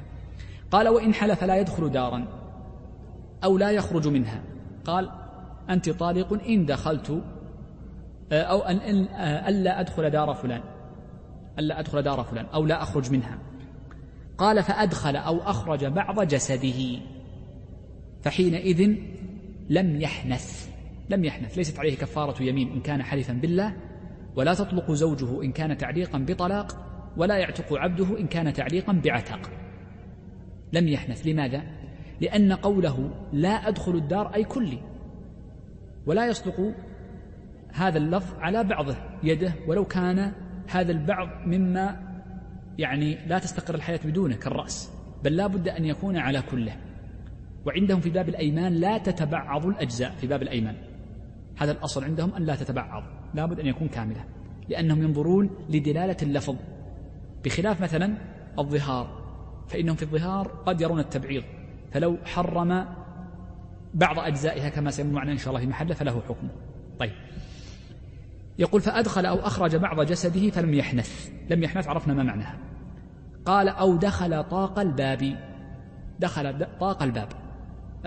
قال 0.71 0.89
وإن 0.89 1.15
حلف 1.15 1.45
لا 1.45 1.57
يدخل 1.57 1.91
دارا 1.91 2.27
أو 3.45 3.59
لا 3.59 3.71
يخرج 3.71 4.09
منها. 4.09 4.43
قال 4.85 5.11
أنت 5.71 5.91
طالق 5.91 6.43
إن 6.49 6.67
دخلت 6.67 7.23
آه، 8.33 8.43
أو 8.43 8.61
أن 8.61 9.05
آه، 9.05 9.49
ألا 9.49 9.81
أدخل 9.81 10.11
دار 10.11 10.35
فلان. 10.35 10.61
ألا 11.59 11.81
أدخل 11.81 12.03
دار 12.03 12.25
فلان 12.25 12.47
أو 12.47 12.67
لا 12.67 12.83
أخرج 12.83 13.13
منها. 13.13 13.39
قال 14.39 14.63
فأدخل 14.63 15.17
أو 15.17 15.39
أخرج 15.39 15.85
بعض 15.85 16.21
جسده. 16.21 17.01
فحينئذ 18.23 18.97
لم 19.71 20.01
يحنث 20.01 20.69
لم 21.11 21.25
يحنث 21.25 21.59
ليست 21.59 21.79
عليه 21.79 21.97
كفارة 21.97 22.43
يمين 22.43 22.73
إن 22.73 22.81
كان 22.81 23.03
حلفا 23.03 23.33
بالله 23.33 23.77
ولا 24.37 24.55
تطلق 24.55 24.93
زوجه 24.93 25.43
إن 25.43 25.53
كان 25.53 25.77
تعليقا 25.77 26.19
بطلاق 26.19 26.77
ولا 27.17 27.37
يعتق 27.37 27.73
عبده 27.73 28.21
إن 28.21 28.27
كان 28.27 28.53
تعليقا 28.53 28.93
بعتق. 29.05 29.51
لم 30.73 30.89
يحنث. 30.89 31.27
لماذا؟ 31.27 31.63
لأن 32.21 32.53
قوله 32.53 33.11
لا 33.33 33.69
أدخل 33.69 33.95
الدار 33.95 34.35
أي 34.35 34.45
كلي 34.45 34.79
ولا 36.07 36.27
يصدق 36.27 36.75
هذا 37.73 37.99
اللفظ 37.99 38.39
على 38.39 38.65
بعضه 38.65 38.97
يده 39.23 39.53
ولو 39.67 39.85
كان 39.85 40.33
هذا 40.69 40.93
البعض 40.93 41.29
مما 41.47 42.15
يعني 42.79 43.27
لا 43.27 43.39
تستقر 43.39 43.75
الحياة 43.75 44.01
بدونه 44.05 44.37
كالرأس 44.37 44.93
بل 45.25 45.37
لا 45.37 45.47
بد 45.47 45.69
أن 45.69 45.85
يكون 45.85 46.17
على 46.17 46.43
كله. 46.43 46.77
وعندهم 47.67 48.01
في 48.01 48.11
باب 48.11 48.29
الأيمان 48.29 48.73
لا 48.73 48.99
تتبعض 48.99 49.67
الأجزاء 49.67 50.11
في 50.11 50.27
باب 50.27 50.43
الأيمان. 50.43 50.77
هذا 51.57 51.73
الأصل 51.73 52.05
عندهم 52.05 52.35
أن 52.35 52.43
لا 52.43 52.57
تتبعض 52.57 53.03
لا 53.35 53.47
بد 53.47 53.61
أن 53.61 53.67
يكون 53.67 53.89
كاملة 53.89 54.25
لأنهم 54.69 55.03
ينظرون 55.03 55.51
لدلالة 55.69 56.17
اللفظ. 56.23 56.57
بخلاف 57.45 57.83
مثلا 57.83 58.15
الظهار 58.59 59.25
فإنهم 59.69 59.97
في 59.97 60.03
الظهار 60.03 60.47
قد 60.47 60.81
يرون 60.81 61.01
التبعيض 61.01 61.45
فلو 61.93 62.17
حرم 62.25 62.87
بعض 63.95 64.19
أجزائها 64.19 64.69
كما 64.69 64.91
سيكون 64.91 65.13
معنا 65.13 65.33
إن 65.33 65.39
شاء 65.39 65.49
الله 65.49 65.61
في 65.61 65.67
محله 65.67 65.95
فله 65.95 66.23
حكمه 66.29 66.51
طيب. 66.99 67.13
يقول 68.59 68.81
فأدخل 68.81 69.27
أو 69.27 69.37
أخرج 69.37 69.77
بعض 69.77 70.01
جسده 70.01 70.51
فلم 70.51 70.75
يحنث. 70.75 71.31
لم 71.51 71.63
يحنث 71.63 71.89
عرفنا 71.89 72.15
ما 72.15 72.23
معناها. 72.23 72.59
قال 73.45 73.69
أو 73.69 73.97
دخل 73.97 74.45
طاق 74.45 74.79
الباب. 74.79 75.37
دخل 76.21 76.67
طاق 76.81 77.03
الباب. 77.03 77.29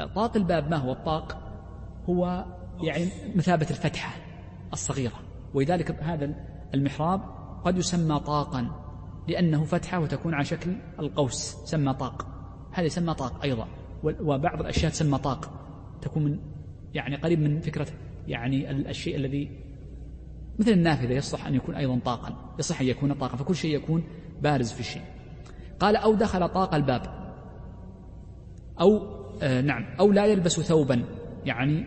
طاق 0.06 0.38
الباب 0.38 0.70
ما 0.70 0.78
هو 0.78 0.92
الطاق؟ 0.92 1.38
هو 2.10 2.46
يعني 2.82 3.08
مثابة 3.36 3.68
الفتحة 3.70 4.16
الصغيرة. 4.74 5.14
ولذلك 5.54 6.04
هذا 6.04 6.36
المحراب 6.74 7.22
قد 7.66 7.78
يسمى 7.78 8.20
طاقا 8.20 8.72
لأنه 9.28 9.64
فتحة 9.64 10.00
وتكون 10.00 10.34
على 10.34 10.46
شكل 10.46 10.76
القوس 11.00 11.56
سمى 11.66 11.94
طاق. 11.94 12.28
هذا 12.72 12.86
يسمى 12.86 13.14
طاق 13.14 13.44
أيضا 13.44 13.68
وبعض 14.04 14.60
الأشياء 14.60 14.92
تسمى 14.92 15.18
طاق. 15.18 15.50
تكون 16.02 16.24
من 16.24 16.40
يعني 16.94 17.16
قريب 17.16 17.40
من 17.40 17.60
فكرة 17.60 17.88
يعني 18.28 18.72
الشيء 18.72 19.16
الذي 19.16 19.68
مثل 20.60 20.72
النافذة 20.72 21.14
يصلح 21.14 21.48
أن 21.48 21.56
يكون 21.56 21.76
أيضا 21.76 22.00
طاقا 22.06 22.56
يصح 22.60 22.82
أن 22.82 22.88
يكون 22.88 23.14
طاقا 23.14 23.38
فكل 23.38 23.56
شيء 23.56 23.76
يكون 23.76 24.04
بارز 24.42 24.72
في 24.72 24.80
الشيء. 24.80 25.02
قال 25.80 25.96
أو 25.96 26.14
دخل 26.14 26.50
طاق 26.50 26.76
الباب 26.76 27.02
أو 28.82 29.17
آه 29.42 29.62
نعم. 29.62 29.86
أو 30.00 30.12
لا 30.12 30.26
يلبس 30.26 30.60
ثوبا. 30.60 31.04
يعني 31.46 31.86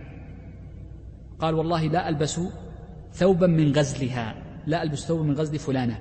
قال 1.38 1.54
والله 1.54 1.86
لا 1.86 2.08
ألبس 2.08 2.40
ثوبا 3.12 3.46
من 3.46 3.72
غزلها. 3.72 4.34
لا 4.66 4.82
ألبس 4.82 5.06
ثوبا 5.06 5.22
من 5.22 5.34
غزل 5.34 5.58
فلانة. 5.58 5.98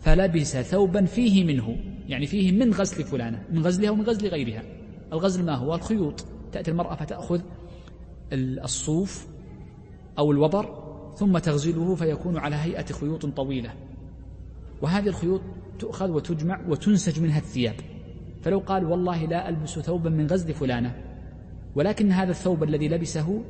فلبس 0.00 0.56
ثوبا 0.56 1.04
فيه 1.04 1.44
منه. 1.44 1.76
يعني 2.08 2.26
فيه 2.26 2.52
من 2.52 2.72
غزل 2.72 3.04
فلانة. 3.04 3.42
من 3.52 3.66
غزلها 3.66 3.90
ومن 3.90 4.04
غزل 4.04 4.28
غيرها. 4.28 4.62
الغزل 5.12 5.44
ما 5.44 5.54
هو؟ 5.54 5.74
الخيوط. 5.74 6.24
تأتي 6.52 6.70
المرأة 6.70 6.94
فتأخذ 6.94 7.40
الصوف 8.32 9.26
أو 10.18 10.32
الوبر 10.32 10.82
ثم 11.16 11.38
تغزله 11.38 11.94
فيكون 11.94 12.36
على 12.36 12.56
هيئة 12.56 12.92
خيوط 12.92 13.26
طويلة. 13.26 13.70
وهذه 14.82 15.08
الخيوط 15.08 15.40
تؤخذ 15.78 16.10
وتجمع 16.10 16.60
وتنسج 16.68 17.20
منها 17.20 17.38
الثياب. 17.38 17.74
فلو 18.42 18.58
قال 18.58 18.84
والله 18.84 19.24
لا 19.24 19.48
ألبس 19.48 19.78
ثوبا 19.78 20.10
من 20.10 20.26
غزل 20.26 20.54
فلانة 20.54 20.94
ولكن 21.74 22.12
هذا 22.12 22.30
الثوب 22.30 22.62
الذي 22.62 22.88
لبسه 22.88 23.44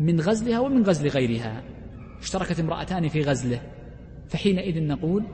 من 0.00 0.20
غزلها 0.20 0.60
ومن 0.60 0.82
غزل 0.82 1.08
غيرها 1.08 1.62
اشتركت 2.20 2.60
امرأتان 2.60 3.08
في 3.08 3.22
غزله 3.22 3.60
فحينئذ 4.28 4.86
نقول 4.86 5.24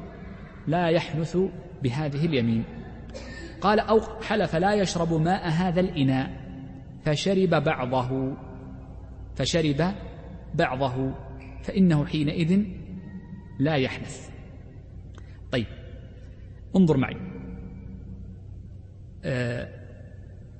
لا 0.66 0.88
يحنث 0.88 1.38
بهذه 1.82 2.26
اليمين. 2.26 2.64
قال 3.60 3.80
أو 3.80 4.00
حلف 4.00 4.56
لا 4.56 4.74
يشرب 4.74 5.12
ماء 5.12 5.48
هذا 5.48 5.80
الإناء 5.80 6.46
فشرب 7.04 7.50
بعضه 7.50 8.36
فشرب 9.34 9.94
بعضه 10.54 11.14
فإنه 11.62 12.06
حينئذ 12.06 12.64
لا 13.58 13.74
يحنث 13.74 14.30
طيب 15.52 15.66
انظر 16.76 16.96
معي. 16.96 17.35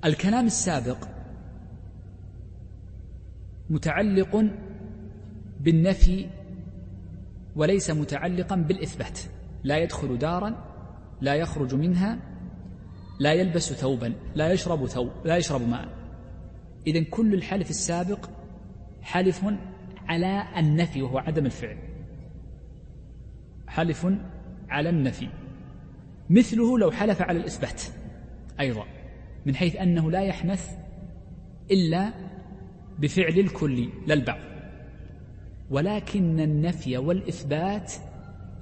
الكلام 0.05 0.47
السابق 0.47 0.99
متعلق 3.71 4.45
بالنفي 5.61 6.27
وليس 7.57 7.91
متعلقا 7.91 8.57
بالإثبات. 8.57 9.19
لا 9.65 9.79
يدخل 9.79 10.19
دارا 10.19 10.65
لا 11.21 11.35
يخرج 11.35 11.75
منها 11.75 12.19
لا 13.21 13.33
يلبس 13.33 13.73
ثوبا 13.73 14.13
لا 14.35 14.53
يشرب 14.53 14.87
ثوب 14.87 15.11
لا 15.25 15.37
يشرب 15.37 15.69
ماء. 15.69 15.89
إذا 16.87 17.03
كل 17.03 17.35
الحلف 17.35 17.71
السابق 17.71 18.31
حلف 19.03 19.45
على 20.09 20.49
النفي 20.57 21.03
وهو 21.03 21.19
عدم 21.19 21.47
الفعل. 21.47 21.79
حلف 23.67 24.07
على 24.69 24.89
النفي. 24.89 25.29
مثله 26.31 26.79
لو 26.79 26.91
حلف 26.91 27.23
على 27.23 27.39
الإثبات. 27.39 27.83
أيضا 28.61 28.85
من 29.47 29.55
حيث 29.55 29.77
أنه 29.77 30.11
لا 30.11 30.21
يحنث 30.23 30.71
إلا 31.71 32.13
بفعل 32.99 33.39
الكل 33.39 33.89
لا 34.07 34.15
البعض. 34.15 34.39
ولكن 35.71 36.41
النفي 36.41 36.97
والإثبات 36.97 37.93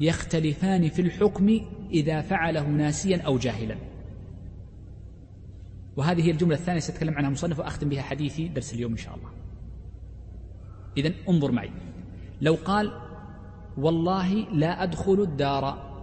يختلفان 0.00 0.88
في 0.88 1.02
الحكم 1.02 1.60
إذا 1.90 2.20
فعله 2.20 2.68
ناسيا 2.68 3.22
أو 3.22 3.38
جاهلا. 3.38 3.76
وهذه 5.96 6.26
هي 6.26 6.30
الجملة 6.30 6.54
الثانية 6.54 6.80
سأتكلم 6.80 7.14
عنها 7.14 7.30
مصنف 7.30 7.58
وأختم 7.58 7.88
بها 7.88 8.02
حديثي 8.02 8.48
درس 8.48 8.74
اليوم 8.74 8.92
إن 8.92 8.96
شاء 8.96 9.14
الله. 9.14 9.30
إذا 10.96 11.12
انظر 11.28 11.52
معي. 11.52 11.70
لو 12.40 12.54
قال 12.54 13.00
والله 13.76 14.34
لا 14.34 14.82
أدخل 14.82 15.20
الدار 15.20 15.93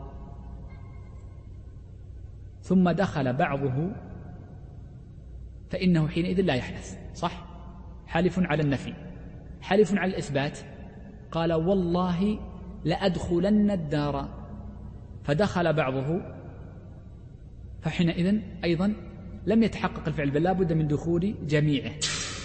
ثم 2.61 2.89
دخل 2.89 3.33
بعضه 3.33 3.91
فإنه 5.69 6.07
حينئذ 6.07 6.41
لا 6.41 6.53
يحدث 6.53 6.97
صح؟ 7.13 7.45
حلف 8.07 8.39
على 8.39 8.63
النفي 8.63 8.93
حلف 9.61 9.95
على 9.95 10.11
الإثبات 10.11 10.59
قال 11.31 11.53
والله 11.53 12.39
لأدخلن 12.85 13.71
الدار. 13.71 14.29
فدخل 15.23 15.73
بعضه 15.73 16.21
فحينئذ 17.81 18.39
أيضا 18.63 18.93
لم 19.45 19.63
يتحقق 19.63 20.07
الفعل 20.07 20.31
بل 20.31 20.43
لا 20.43 20.53
بد 20.53 20.73
من 20.73 20.87
دخول 20.87 21.35
جميعه. 21.47 21.91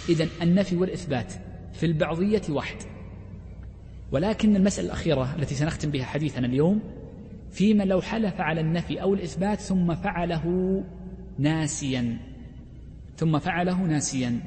إذا 0.09 0.27
النفي 0.41 0.75
والإثبات 0.75 1.33
في 1.73 1.85
البعضية 1.85 2.41
واحد. 2.49 2.77
ولكن 4.11 4.55
المسألة 4.55 4.87
الأخيرة 4.87 5.35
التي 5.35 5.55
سنختم 5.55 5.91
بها 5.91 6.05
حديثنا 6.05 6.47
اليوم 6.47 6.79
فيما 7.51 7.83
لو 7.83 8.01
حلف 8.01 8.41
على 8.41 8.61
النفي 8.61 9.01
أو 9.01 9.13
الإثبات 9.13 9.59
ثم 9.59 9.95
فعله 9.95 10.83
ناسيا 11.39 12.17
ثم 13.15 13.39
فعله 13.39 13.83
ناسيا 13.83 14.39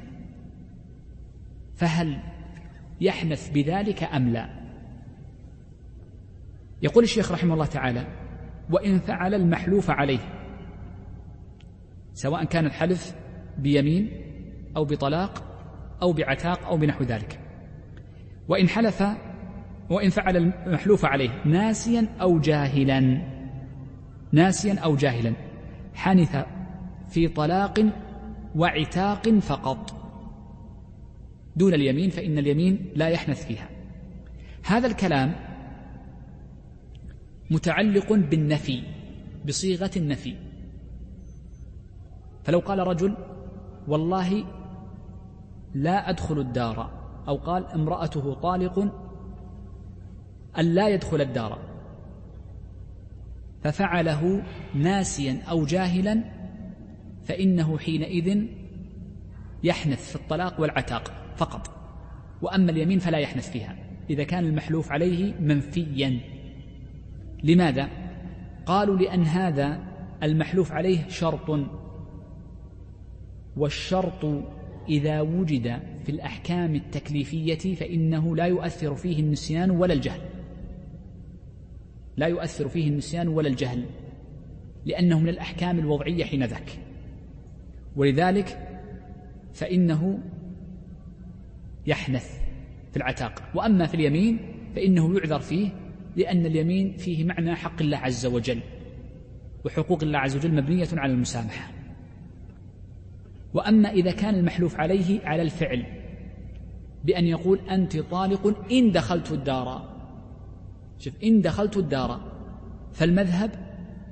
فهل 1.75 2.19
يحنث 3.01 3.49
بذلك 3.49 4.03
أم 4.03 4.29
لا؟ 4.29 4.49
يقول 6.81 7.03
الشيخ 7.03 7.31
رحمه 7.31 7.53
الله 7.53 7.65
تعالى 7.65 8.07
وإن 8.69 8.99
فعل 8.99 9.33
المحلوف 9.33 9.89
عليه 9.89 10.19
سواء 12.13 12.43
كان 12.43 12.65
الحلف 12.65 13.15
بيمين 13.57 14.11
أو 14.77 14.85
بطلاق 14.85 15.43
أو 16.01 16.13
بعتاق 16.13 16.65
أو 16.65 16.77
بنحو 16.77 17.03
ذلك. 17.03 17.39
وإن 18.47 18.69
حلف 18.69 19.03
وإن 19.89 20.09
فعل 20.09 20.37
المحلوف 20.37 21.05
عليه 21.05 21.29
ناسيا 21.45 22.07
أو 22.21 22.39
جاهلا. 22.39 23.21
ناسيا 24.31 24.79
أو 24.79 24.95
جاهلا. 24.95 25.33
حنث 25.93 26.45
في 27.09 27.27
طلاق 27.27 27.85
وعتاق 28.55 29.29
فقط. 29.29 29.95
دون 31.55 31.73
اليمين 31.73 32.09
فإن 32.09 32.37
اليمين 32.37 32.85
لا 32.95 33.07
يحنث 33.07 33.45
فيها. 33.45 33.69
هذا 34.65 34.87
الكلام 34.87 35.35
متعلق 37.51 38.13
بالنفي 38.13 38.83
بصيغة 39.47 39.91
النفي. 39.97 40.35
فلو 42.43 42.59
قال 42.59 42.79
رجل 42.79 43.15
والله 43.87 44.43
لا 45.73 46.09
أدخل 46.09 46.39
الدار 46.39 46.91
أو 47.27 47.35
قال 47.35 47.65
امرأته 47.65 48.33
طالق 48.33 48.93
أن 50.59 50.65
لا 50.65 50.87
يدخل 50.89 51.21
الدار. 51.21 51.59
ففعله 53.63 54.43
ناسيا 54.75 55.41
أو 55.49 55.65
جاهلا 55.65 56.23
فإنه 57.23 57.77
حينئذ 57.77 58.45
يحنث 59.63 60.09
في 60.09 60.15
الطلاق 60.15 60.61
والعتاق 60.61 61.13
فقط. 61.35 61.69
وأما 62.41 62.71
اليمين 62.71 62.99
فلا 62.99 63.17
يحنث 63.17 63.51
فيها. 63.51 63.75
إذا 64.09 64.23
كان 64.23 64.45
المحلوف 64.45 64.91
عليه 64.91 65.33
منفيا. 65.39 66.19
لماذا؟ 67.43 67.89
قالوا 68.65 68.97
لأن 68.97 69.23
هذا 69.23 69.79
المحلوف 70.23 70.71
عليه 70.71 71.07
شرط. 71.07 71.59
والشرط 73.57 74.25
إذا 74.89 75.21
وجد 75.21 75.79
في 76.03 76.09
الأحكام 76.11 76.75
التكليفية 76.75 77.75
فإنه 77.75 78.35
لا 78.35 78.45
يؤثر 78.45 78.95
فيه 78.95 79.19
النسيان 79.19 79.71
ولا 79.71 79.93
الجهل. 79.93 80.21
لا 82.21 82.27
يؤثر 82.27 82.67
فيه 82.67 82.87
النسيان 82.87 83.27
ولا 83.27 83.47
الجهل 83.47 83.85
لأنه 84.85 85.19
من 85.19 85.29
الأحكام 85.29 85.79
الوضعية 85.79 86.23
حينذاك 86.23 86.79
ولذلك 87.95 88.79
فإنه 89.53 90.19
يحنث 91.87 92.39
في 92.91 92.97
العتاق. 92.97 93.43
وأما 93.55 93.85
في 93.85 93.93
اليمين 93.93 94.39
فإنه 94.75 95.17
يعذر 95.17 95.39
فيه 95.39 95.69
لأن 96.15 96.45
اليمين 96.45 96.97
فيه 96.97 97.23
معنى 97.23 97.55
حق 97.55 97.81
الله 97.81 97.97
عز 97.97 98.25
وجل 98.25 98.59
وحقوق 99.65 100.03
الله 100.03 100.19
عز 100.19 100.35
وجل 100.35 100.53
مبنية 100.55 100.87
على 100.93 101.13
المسامحة. 101.13 101.71
وأما 103.53 103.91
إذا 103.91 104.11
كان 104.11 104.35
المحلوف 104.35 104.79
عليه 104.79 105.25
على 105.25 105.41
الفعل 105.41 105.85
بأن 107.03 107.25
يقول 107.25 107.59
أنت 107.69 107.97
طالق 107.97 108.71
إن 108.71 108.91
دخلت 108.91 109.31
الدار. 109.31 110.00
شوف 111.01 111.13
إن 111.23 111.41
دخلت 111.41 111.77
الدار 111.77 112.31
فالمذهب 112.93 113.51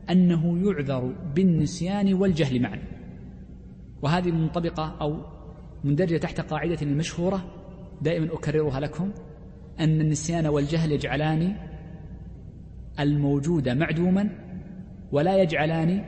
أنه 0.10 0.58
يعذر 0.66 1.14
بالنسيان 1.36 2.14
والجهل 2.14 2.62
معا. 2.62 2.80
وهذه 4.02 4.32
منطبقة 4.32 4.98
أو 5.02 5.22
مندرجة 5.84 6.18
تحت 6.18 6.42
قاعدة 6.42 6.78
المشهورة 6.82 7.46
دائما 8.02 8.34
أكررها 8.34 8.80
لكم 8.80 9.12
أن 9.80 10.02
النسيان 10.02 10.48
والجهل 10.48 10.92
يجعلان 10.92 11.56
الموجود 13.00 13.70
معدوما 13.70 14.30
ولا 15.12 15.42
يجعلان 15.42 16.06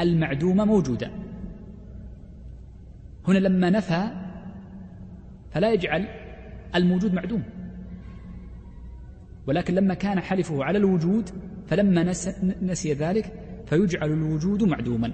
المعدوم 0.00 0.56
موجودا. 0.56 1.10
هنا 3.28 3.38
لما 3.38 3.70
نفى 3.70 4.10
فلا 5.50 5.72
يجعل 5.72 6.08
الموجود 6.74 7.14
معدوم. 7.14 7.42
ولكن 9.46 9.74
لما 9.74 9.94
كان 9.94 10.20
حلفه 10.20 10.64
على 10.64 10.78
الوجود 10.78 11.30
فلما 11.66 12.12
نسي 12.62 12.92
ذلك 12.92 13.32
فيجعل 13.66 14.12
الوجود 14.12 14.62
معدوما. 14.62 15.12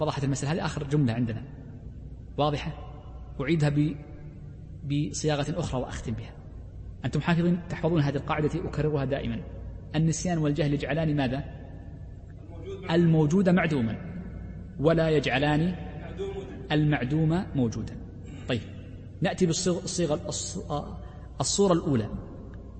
وضحت 0.00 0.24
المسألة 0.24 0.52
هذه 0.52 0.64
آخر 0.64 0.84
جملة 0.84 1.12
عندنا. 1.12 1.42
واضحة؟ 2.36 2.72
أعيدها 3.40 3.72
بصياغة 4.84 5.60
أخرى 5.60 5.80
وأختم 5.80 6.12
بها. 6.12 6.32
أنتم 7.04 7.20
حافظين 7.20 7.60
تحفظون 7.68 8.00
هذه 8.00 8.16
القاعدة 8.16 8.50
أكررها 8.68 9.04
دائما. 9.04 9.40
النسيان 9.94 10.38
والجهل 10.38 10.74
يجعلان 10.74 11.16
ماذا؟ 11.16 11.44
الموجود 12.90 13.48
معدوما. 13.48 13.96
ولا 14.80 15.10
يجعلان 15.10 15.74
المعدوم 16.72 17.44
موجودا. 17.54 17.96
طيب 18.48 18.60
نأتي 19.20 19.46
بالصيغة 19.46 20.20
الصورة 21.40 21.72
الأولى 21.72 22.08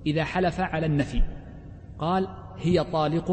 إذا 0.05 0.23
حلف 0.23 0.59
على 0.59 0.85
النفي 0.85 1.23
قال 1.99 2.27
هي 2.57 2.83
طالق 2.83 3.31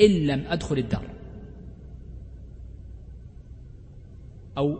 إن 0.00 0.10
لم 0.26 0.44
أدخل 0.48 0.78
الدار. 0.78 1.10
أو 4.58 4.78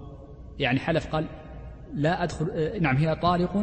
يعني 0.58 0.80
حلف 0.80 1.06
قال 1.06 1.26
لا 1.94 2.22
أدخل 2.22 2.82
نعم 2.82 2.96
هي 2.96 3.14
طالق 3.16 3.56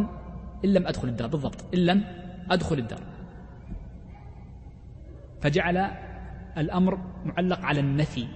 إن 0.66 0.74
لم 0.74 0.88
أدخل 0.88 1.08
الدار. 1.08 1.28
بالضبط 1.28 1.74
إن 1.74 1.80
لم 1.80 2.04
أدخل 2.52 2.78
الدار. 2.78 3.02
فجعل 5.42 5.78
الأمر 6.58 6.98
معلق 7.26 7.60
على 7.60 7.80
النفي. 7.80 8.28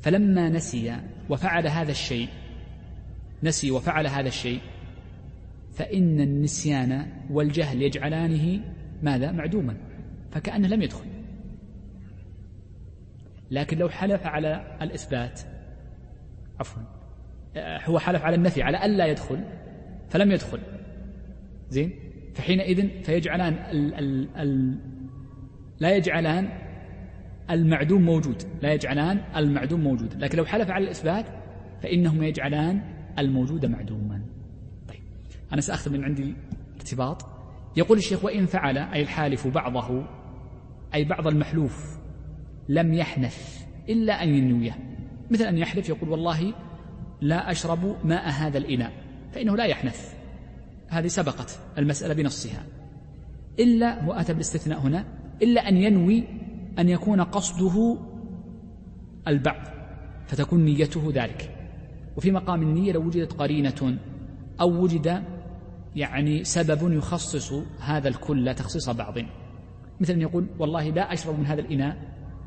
فلما 0.00 0.48
نسي 0.48 0.96
وفعل 1.30 1.66
هذا 1.66 1.90
الشيء 1.90 2.28
نسي 3.42 3.70
وفعل 3.70 4.06
هذا 4.06 4.28
الشيء 4.28 4.60
فإن 5.72 6.20
النسيان 6.20 7.06
والجهل 7.30 7.82
يجعلانه 7.82 8.60
ماذا؟ 9.02 9.32
معدوما 9.32 9.76
فكأنه 10.30 10.68
لم 10.68 10.82
يدخل. 10.82 11.06
لكن 13.50 13.78
لو 13.78 13.88
حلف 13.88 14.26
على 14.26 14.78
الإثبات 14.82 15.40
عفوا 16.60 16.82
هو 17.56 17.98
حلف 17.98 18.22
على 18.22 18.36
النفي 18.36 18.62
على 18.62 18.84
ألا 18.84 19.06
يدخل 19.06 19.44
فلم 20.08 20.32
يدخل. 20.32 20.58
زين؟ 21.68 21.92
فحينئذ 22.34 23.02
فيجعلان 23.02 23.52
ال 23.52 23.94
ال 23.94 24.36
ال 24.36 24.78
لا 25.80 25.96
يجعلان 25.96 26.48
المعدوم 27.50 28.02
موجود 28.02 28.42
لا 28.62 28.72
يجعلان 28.72 29.20
المعدوم 29.36 29.80
موجود. 29.80 30.14
لكن 30.24 30.38
لو 30.38 30.44
حلف 30.44 30.70
على 30.70 30.84
الإثبات 30.84 31.26
فإنهما 31.82 32.26
يجعلان 32.26 32.80
الموجود 33.18 33.66
معدوما 33.66 34.09
طيب 34.09 34.09
أنا 35.52 35.60
سأخذ 35.60 35.90
من 35.90 36.04
عندي 36.04 36.34
ارتباط 36.76 37.26
يقول 37.76 37.98
الشيخ 37.98 38.24
وإن 38.24 38.46
فعل 38.46 38.78
أي 38.78 39.02
الحالف 39.02 39.46
بعضه 39.46 40.04
أي 40.94 41.04
بعض 41.04 41.26
المحلوف 41.26 41.98
لم 42.68 42.94
يحنث 42.94 43.64
إلا 43.88 44.22
أن 44.22 44.28
ينويه. 44.28 44.78
مثل 45.30 45.44
أن 45.44 45.58
يحلف 45.58 45.88
يقول 45.88 46.08
والله 46.08 46.54
لا 47.20 47.50
أشرب 47.50 47.96
ماء 48.04 48.28
هذا 48.28 48.58
الإناء 48.58 48.92
فإنه 49.32 49.56
لا 49.56 49.64
يحنث. 49.64 50.14
هذه 50.88 51.06
سبقت 51.06 51.58
المسألة 51.78 52.14
بنصها. 52.14 52.66
إلا 53.58 54.04
هو 54.04 54.12
أتى 54.12 54.32
بالاستثناء 54.32 54.80
هنا 54.80 55.04
إلا 55.42 55.68
أن 55.68 55.76
ينوي 55.76 56.24
أن 56.78 56.88
يكون 56.88 57.20
قصده 57.20 57.98
البعض 59.28 59.66
فتكون 60.26 60.64
نيته 60.64 61.12
ذلك. 61.14 61.56
وفي 62.16 62.30
مقام 62.30 62.62
النية 62.62 62.92
لو 62.92 63.06
وجدت 63.06 63.32
قرينة 63.32 63.98
أو 64.60 64.82
وجد 64.82 65.22
يعني 65.96 66.44
سبب 66.44 66.92
يخصص 66.92 67.52
هذا 67.80 68.08
الكل 68.08 68.54
تخصيص 68.54 68.90
بعض. 68.90 69.14
مثل 70.00 70.12
أن 70.12 70.20
يقول 70.20 70.46
والله 70.58 70.90
لا 70.90 71.12
أشرب 71.12 71.38
من 71.38 71.46
هذا 71.46 71.60
الإناء 71.60 71.96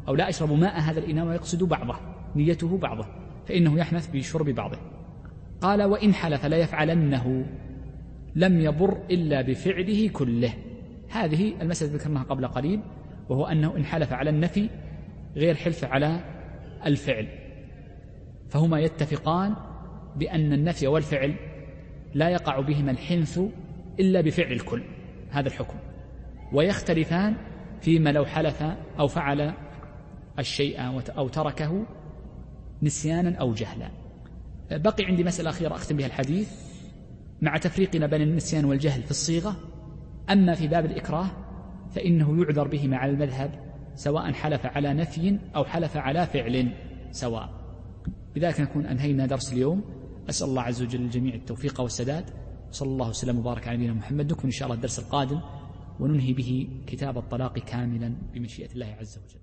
أو 0.07 0.15
لا 0.15 0.29
أشرب 0.29 0.51
ماء 0.51 0.79
هذا 0.79 0.99
الإناء 0.99 1.25
ويقصد 1.25 1.63
بعضه 1.63 1.95
نيته 2.35 2.77
بعضه 2.77 3.05
فإنه 3.45 3.79
يحنث 3.79 4.07
بشرب 4.07 4.49
بعضه. 4.49 4.77
قال 5.61 5.83
وإن 5.83 6.13
حلف 6.13 6.45
ليفعلنه 6.45 7.45
لم 8.35 8.61
يضر 8.61 8.97
إلا 9.11 9.41
بفعله 9.41 10.09
كله. 10.13 10.53
هذه 11.09 11.53
المسألة 11.61 11.93
ذكرناها 11.93 12.23
قبل 12.23 12.47
قليل 12.47 12.79
وهو 13.29 13.45
أنه 13.45 13.77
إن 13.77 13.85
حلف 13.85 14.13
على 14.13 14.29
النفي 14.29 14.69
غير 15.35 15.55
حلف 15.55 15.85
على 15.85 16.19
الفعل. 16.85 17.27
فهما 18.49 18.79
يتفقان 18.79 19.55
بأن 20.15 20.53
النفي 20.53 20.87
والفعل 20.87 21.35
لا 22.13 22.29
يقع 22.29 22.59
بهما 22.59 22.91
الحنث 22.91 23.39
إلا 23.99 24.21
بفعل 24.21 24.51
الكل 24.51 24.83
هذا 25.29 25.47
الحكم. 25.47 25.77
ويختلفان 26.53 27.35
فيما 27.81 28.09
لو 28.09 28.25
حلف 28.25 28.63
أو 28.99 29.07
فعل 29.07 29.53
الشيء 30.39 30.77
أو 31.17 31.27
تركه 31.27 31.85
نسيانا 32.83 33.37
أو 33.37 33.53
جهلا. 33.53 33.91
بقي 34.71 35.05
عندي 35.05 35.23
مسألة 35.23 35.49
أخيرة 35.49 35.75
أختم 35.75 35.97
بها 35.97 36.05
الحديث. 36.05 36.73
مع 37.41 37.57
تفريقنا 37.57 38.07
بين 38.07 38.21
النسيان 38.21 38.65
والجهل 38.65 39.03
في 39.03 39.11
الصيغة 39.11 39.55
أما 40.29 40.53
في 40.53 40.67
باب 40.67 40.85
الإكراه 40.85 41.27
فإنه 41.95 42.41
يعذر 42.41 42.67
بهما 42.67 42.97
على 42.97 43.11
المذهب 43.11 43.51
سواء 43.95 44.33
حلف 44.33 44.65
على 44.65 44.93
نفي 44.93 45.39
أو 45.55 45.65
حلف 45.65 45.97
على 45.97 46.25
فعل 46.25 46.71
سواء. 47.11 47.49
بذلك 48.35 48.61
نكون 48.61 48.85
أنهينا 48.85 49.25
درس 49.25 49.53
اليوم. 49.53 49.83
أسأل 50.29 50.47
الله 50.49 50.61
عز 50.61 50.81
وجل 50.81 51.01
الجميع 51.01 51.35
التوفيق 51.35 51.81
والسداد. 51.81 52.25
صلى 52.71 52.89
الله 52.89 53.09
وسلم 53.09 53.39
وبارك 53.39 53.67
على 53.67 53.77
نبينا 53.77 53.93
محمد. 53.93 54.31
نكمل 54.31 54.45
إن 54.45 54.51
شاء 54.51 54.65
الله 54.65 54.75
الدرس 54.75 54.99
القادم 54.99 55.39
وننهي 55.99 56.33
به 56.33 56.69
كتاب 56.87 57.17
الطلاق 57.17 57.59
كاملا 57.59 58.15
بمشيئة 58.33 58.71
الله 58.73 58.95
عز 58.99 59.17
وجل. 59.17 59.42